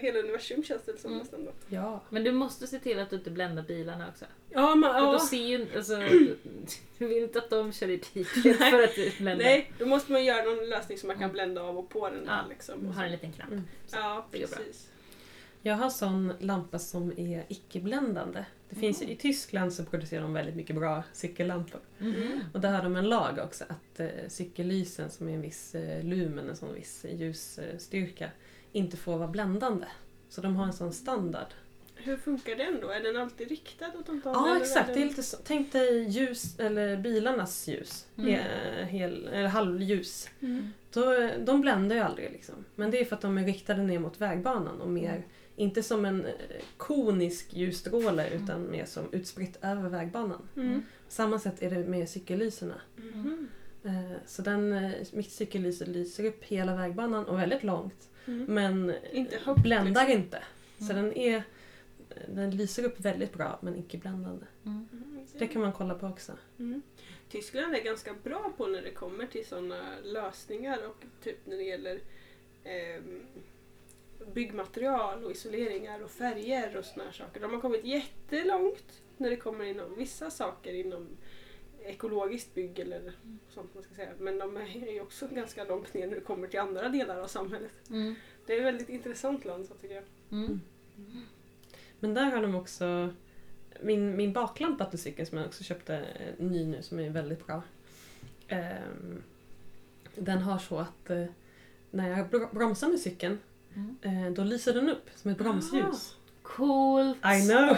[0.00, 1.18] hela universum känns det som Mm.
[1.22, 1.52] nästan då.
[1.68, 2.00] Ja.
[2.10, 4.24] Men du måste se till att du inte bländar bilarna också.
[4.50, 5.18] Ja, man, För då ja.
[5.18, 5.96] ser ju alltså,
[6.98, 9.44] Du vill inte att de kör i diket för att du bländar.
[9.44, 11.32] Nej, då måste man göra någon lösning som man kan Mm.
[11.32, 12.86] blända av och på den där Ja, liksom.
[12.88, 13.48] Och har en liten knapp.
[13.48, 13.62] Mm.
[13.92, 14.88] Ja, precis.
[15.62, 18.44] Jag har sån lampa som är icke-bländande.
[18.70, 19.12] Det finns, Mm.
[19.12, 21.80] I Tyskland så producerar de väldigt mycket bra cykellampor.
[21.98, 22.40] Mhm.
[22.52, 26.04] Och där har de en lag också att eh, cykellysen som är en viss eh,
[26.04, 28.30] lumen, en sån viss eh, ljusstyrka,
[28.72, 29.86] inte får vara bländande.
[30.28, 31.46] Så de har en sån standard.
[31.94, 32.88] Hur funkar den då?
[32.88, 34.20] Är den alltid riktad åt håll?
[34.24, 35.36] Ja exakt, det är lite så.
[35.44, 38.06] Tänk dig ljus, eller bilarnas ljus.
[38.16, 38.30] Mm.
[38.30, 40.28] He, hel, eller halvljus.
[40.40, 40.72] Mm.
[40.92, 42.64] Då, de bländar ju aldrig liksom.
[42.74, 45.24] Men det är för att de är riktade ner mot vägbanan och mer,
[45.58, 46.32] inte som en eh,
[46.76, 48.42] konisk ljusstråle Mm.
[48.44, 50.48] utan mer som utspritt över vägbanan.
[50.56, 50.82] Mm.
[51.08, 52.80] Samma sätt är det med cykellyserna.
[52.96, 53.48] Mhm.
[53.84, 58.08] Eh, Så den, eh, mitt cykellyse lyser upp hela vägbanan och väldigt långt.
[58.26, 58.44] Mm.
[58.54, 60.22] Men Inte högt bländar liksom.
[60.22, 60.42] inte.
[60.78, 60.96] Så Mm.
[61.04, 61.42] den, är,
[62.34, 64.46] den lyser upp väldigt bra men icke bländande.
[64.64, 64.88] Mm.
[64.92, 65.26] Mm.
[65.38, 66.32] Det kan man kolla på också.
[66.58, 66.82] Mm.
[67.30, 71.62] Tyskland är ganska bra på när det kommer till sådana lösningar och typ när det
[71.62, 72.00] gäller
[72.64, 73.20] ehm,
[74.34, 77.40] byggmaterial och isoleringar och färger och såna här saker.
[77.40, 81.08] De har kommit jättelångt när det kommer inom vissa saker inom
[81.82, 83.12] ekologiskt bygg eller
[83.48, 84.10] sånt man ska säga.
[84.18, 87.26] Men de är ju också ganska långt ner när det kommer till andra delar av
[87.26, 87.90] samhället.
[87.90, 88.14] Mm.
[88.46, 90.04] Det är ett väldigt intressant land så tycker jag.
[90.30, 90.60] Mm.
[92.00, 93.14] Men där har de också
[93.80, 97.46] min, min baklampa till cykeln som jag också köpte eh, ny nu som är väldigt
[97.46, 97.62] bra.
[98.48, 99.22] Ehm,
[100.14, 101.24] den har så att eh,
[101.90, 103.38] när jag br- bromsar med cykeln
[104.02, 104.26] Mm.
[104.26, 106.14] eh, då lyser den upp som ett bromsljus.
[106.42, 107.16] Coolt!
[107.18, 107.76] I know!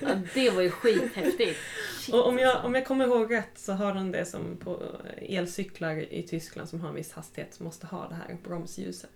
[0.00, 1.58] Ja, det var ju skithäftigt.
[1.98, 2.66] Shit, Och om jag, alltså.
[2.66, 4.82] om jag kommer ihåg rätt så har de det som på
[5.16, 9.10] elcyklar i Tyskland som har en viss hastighet som måste ha det här bromsljuset.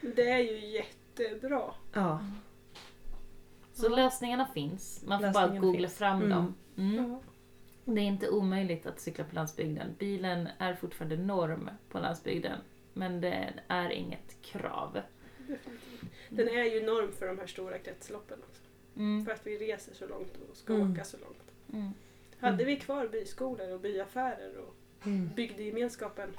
[0.00, 1.62] Det är ju jättebra.
[1.92, 2.24] Ja,
[3.72, 5.02] Så lösningarna finns.
[5.06, 5.94] Man får bara googla finns.
[5.98, 6.30] fram Mm.
[6.30, 6.54] dem.
[6.76, 6.96] Mm.
[7.10, 7.20] Ja.
[7.92, 9.94] Det är inte omöjligt att cykla på landsbygden.
[9.98, 12.58] Bilen är fortfarande norm på landsbygden.
[12.96, 15.00] Men det är inget krav.
[15.38, 16.12] Definitivt.
[16.28, 18.62] Den är ju norm för de här stora kretsloppen också.
[18.96, 19.24] Mm.
[19.24, 20.92] För att vi reser så långt och ska Mm.
[20.92, 21.52] åka så långt.
[21.72, 21.92] Mm.
[22.40, 25.30] Hade vi kvar byskolor och byaffärer och mm.
[25.36, 26.30] bygdegemenskapen.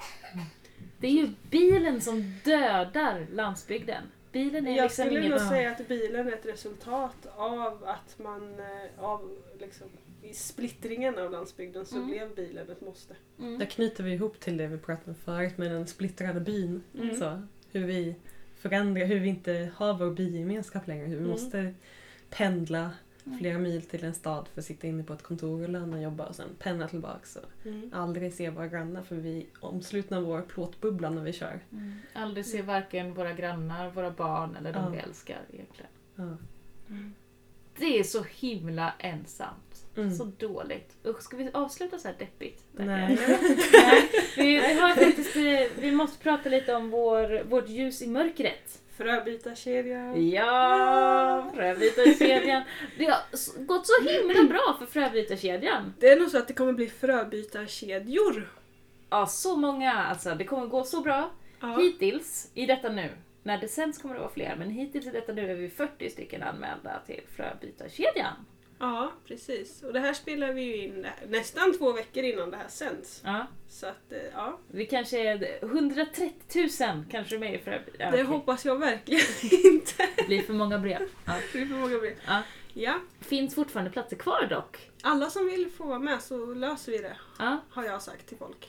[0.98, 4.02] Det är ju bilen som dödar landsbygden.
[4.32, 8.60] Bilen är Jag liksom skulle nog säga att bilen är ett resultat av att man,
[8.60, 9.86] eh, av liksom,
[10.30, 12.08] i splittringen av landsbygden så Mm.
[12.08, 13.14] blev bilen ett måste.
[13.38, 13.58] Mm.
[13.58, 16.82] Där knyter vi ihop till det vi pratade om förut med den splittrade byn.
[16.98, 17.16] Mm.
[17.16, 18.14] Så, hur vi
[18.56, 21.04] förändrar, hur vi inte har vår bygemenskap längre.
[21.06, 21.30] Hur vi Mm.
[21.30, 21.74] måste
[22.30, 22.90] pendla
[23.26, 23.38] Mm.
[23.38, 26.26] flera mil till en stad för att sitta inne på ett kontor och löna jobba
[26.26, 27.90] och sen pendla tillbaks och Mm.
[27.94, 31.60] aldrig se våra grannar för vi omslutna vår plåtbubbla när vi kör.
[31.72, 31.92] Mm.
[32.12, 34.88] Aldrig se varken våra grannar, våra barn eller de Ja.
[34.90, 35.90] vi älskar egentligen.
[36.16, 36.36] Ja.
[37.78, 39.67] Det är så himla ensamt.
[39.98, 40.10] Mm.
[40.10, 40.96] Så dåligt.
[41.06, 42.64] Usch, ska vi avsluta så här deppigt?
[42.72, 43.18] Nej.
[43.72, 44.10] Nej.
[44.36, 48.80] Vi, vi, har faktiskt, eh, vi måste prata lite om vår, vårt ljus i mörkret.
[48.96, 50.30] Fröbytarkedjan.
[50.30, 52.62] Ja, fröbytarkedjan.
[52.98, 55.94] Det har gått så himla bra för fröbytarkedjan.
[55.98, 58.48] Det är nog så att det kommer bli fröbytarkedjor.
[59.10, 60.34] Ja, så många alltså.
[60.34, 61.30] Det kommer gå så bra.
[61.60, 61.78] Ja.
[61.78, 63.10] Hittills, i detta nu,
[63.42, 66.10] när det sänds kommer det vara fler, men hittills i detta nu är vi 40
[66.10, 68.34] stycken anmälda till fröbytarkedjan.
[68.78, 69.82] Ja, precis.
[69.82, 73.22] Och det här spelar vi ju in nästan två veckor innan det här sänds.
[73.24, 74.58] Ja, Så att, eh, ja.
[74.70, 76.32] vi kanske är 130
[76.80, 78.10] 000 kanske med fröbytarkedjan.
[78.10, 78.24] Ja, Det okej.
[78.36, 79.22] hoppas jag verkligen
[79.72, 80.08] inte.
[80.16, 81.08] Det blir för många brev.
[81.24, 81.32] Ja.
[81.52, 82.16] Det får många bli.
[82.26, 82.42] Ja.
[82.74, 84.90] Ja, Finns fortfarande platser kvar dock.
[85.02, 87.16] alla som vill få vara med så löser vi det.
[87.38, 88.68] Ja, Har jag sagt till folk.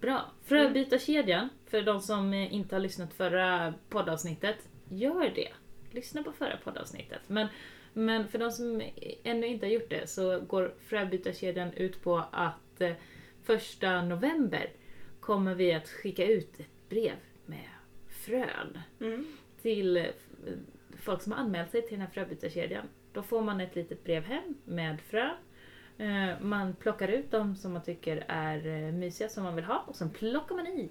[0.00, 0.24] bra.
[0.44, 4.56] Fröbytarkedjan, för de som eh, inte har lyssnat förra poddavsnittet,
[4.90, 5.48] gör det.
[5.90, 7.20] Lyssna på förra poddavsnittet.
[7.26, 7.46] Men,
[7.92, 8.82] men för de som
[9.24, 12.92] ännu inte har gjort det så går fröbytarkedjan ut på att eh,
[13.42, 14.70] första november
[15.20, 17.16] kommer vi att skicka ut ett brev
[17.46, 17.68] med
[18.08, 19.26] frön Mm.
[19.62, 20.04] till eh,
[21.00, 22.86] folk som har anmält sig till den här fröbytarkedjan.
[23.12, 25.30] Då får man ett litet brev hem med frö.
[25.98, 29.96] Eh, Man plockar ut de som man tycker är mysiga som man vill ha och
[29.96, 30.90] sen plockar man i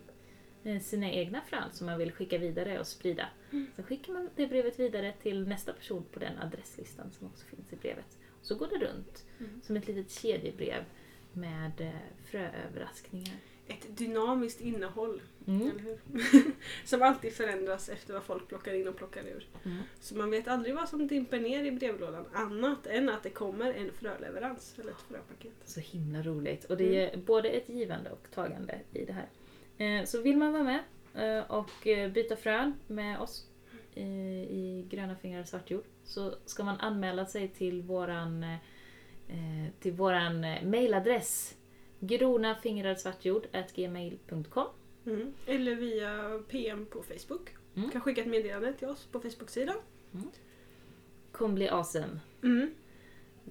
[0.82, 3.30] sina egna frön som man vill skicka vidare och sprida.
[3.52, 7.74] Sen skickar man det brevet vidare till nästa person på den adresslistan som också finns
[7.74, 8.18] i brevet.
[8.42, 9.62] Så går det runt Mm.
[9.64, 10.84] som ett litet kedjebrev
[11.34, 11.90] med eh,
[12.26, 13.34] frööverraskningar.
[13.68, 15.62] Ett dynamiskt innehåll, Mm.
[15.72, 16.00] eller hur?
[16.86, 19.48] som alltid förändras efter vad folk plockar in och plockar ur.
[19.66, 19.78] Mm.
[20.00, 23.74] Så man vet aldrig vad som dimper ner i brevlådan annat än att det kommer
[23.74, 25.54] en fröleverans eller ett fröpaket.
[25.66, 26.64] Så himla roligt.
[26.66, 29.28] Och det är både ett givande och tagande i det här.
[29.78, 30.80] Eh, Så vill man vara med
[31.16, 33.48] eh, och eh, byta frön med oss
[33.96, 38.46] i, Gröna fingrar svartjord så ska man anmäla sig till våran,
[39.80, 41.56] till våran mailadress
[42.00, 44.68] gronafingrar.svartjord.gmail.com
[45.06, 45.34] Mm.
[45.46, 47.50] Eller via PM på Facebook.
[47.76, 47.90] Mm.
[47.92, 49.76] kan skicka ett meddelande till oss på Facebook-sidan.
[51.32, 52.20] Kommer bli awesome.
[52.44, 52.72] Mm.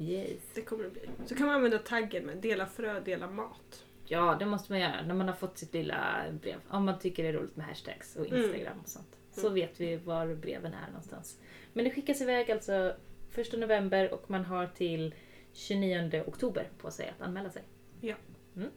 [0.00, 0.40] Yes.
[0.54, 1.08] Det kommer det bli.
[1.26, 3.84] Så kan man använda taggen med dela frö, dela mat.
[4.08, 6.56] Ja, det måste man göra när man har fått sitt lilla brev.
[6.68, 8.42] Om man tycker det är roligt med hashtags och Mm.
[8.42, 9.16] Instagram och sånt.
[9.30, 9.54] Så Mm.
[9.54, 11.40] vet vi var breven är någonstans.
[11.72, 12.94] Men det skickas iväg alltså
[13.34, 15.14] 1 november och man har till
[15.52, 17.62] 29 oktober på sig att anmäla sig.
[18.00, 18.14] Ja.
[18.56, 18.70] Mm.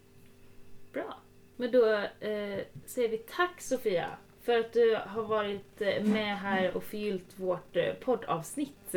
[0.93, 1.19] Bra.
[1.55, 4.07] Men då eh, säger vi tack Sofia
[4.41, 8.95] för att du har varit eh, med här och förgyllt vårt eh, poddavsnitt.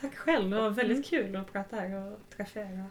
[0.00, 1.26] Tack själv, det var väldigt Mm.
[1.26, 2.84] kul att prata här och träffa er.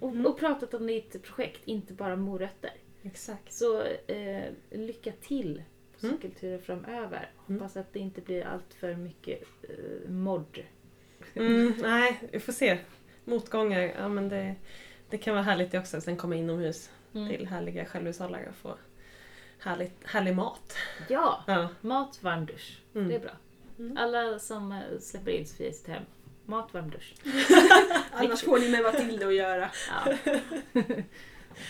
[0.00, 0.26] Och, Mm.
[0.26, 2.72] och pratat om ditt projekt, inte bara morötter.
[3.02, 3.52] Exakt.
[3.52, 5.62] Så eh, lycka till
[6.00, 6.16] på Mm.
[6.18, 7.30] cykelturer framöver.
[7.48, 7.60] Mm.
[7.60, 10.58] Hoppas att det inte blir allt för mycket eh, modd.
[11.34, 12.78] Mm, nej, vi får se.
[13.24, 14.54] Motgångar, ja men det,
[15.10, 16.00] det kan vara härligt det också.
[16.00, 17.28] Sen komma inomhus Mm.
[17.28, 18.74] till härliga självhushållare och få
[19.58, 20.76] härligt, härlig mat.
[21.08, 21.68] Ja, Ja.
[21.80, 22.82] mat, varm dusch.
[22.94, 23.08] Mm.
[23.08, 23.30] Det är bra.
[23.78, 23.96] Mm.
[23.96, 26.02] Alla som eh, släpper in Sofia i sitt hem,
[26.50, 27.14] mat, varm dusch.
[28.12, 29.70] Annars får ni med Matilda att göra.
[29.90, 30.12] Ja.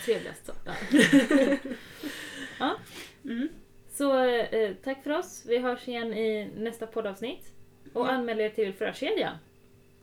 [0.05, 0.53] Trevligast så.
[2.59, 2.75] Ja.
[3.25, 3.49] Mm.
[3.93, 5.43] Så eh, tack för oss.
[5.47, 7.45] Vi hörs igen i nästa poddavsnitt.
[7.93, 8.09] Och Ja.
[8.11, 9.35] anmäl er till Frökedjan.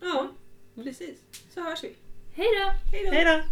[0.01, 0.29] Ja,
[0.75, 1.19] precis.
[1.55, 1.97] Så hörs vi.
[2.35, 2.73] Hej då!
[2.97, 3.13] Hej då!
[3.13, 3.43] Hej då!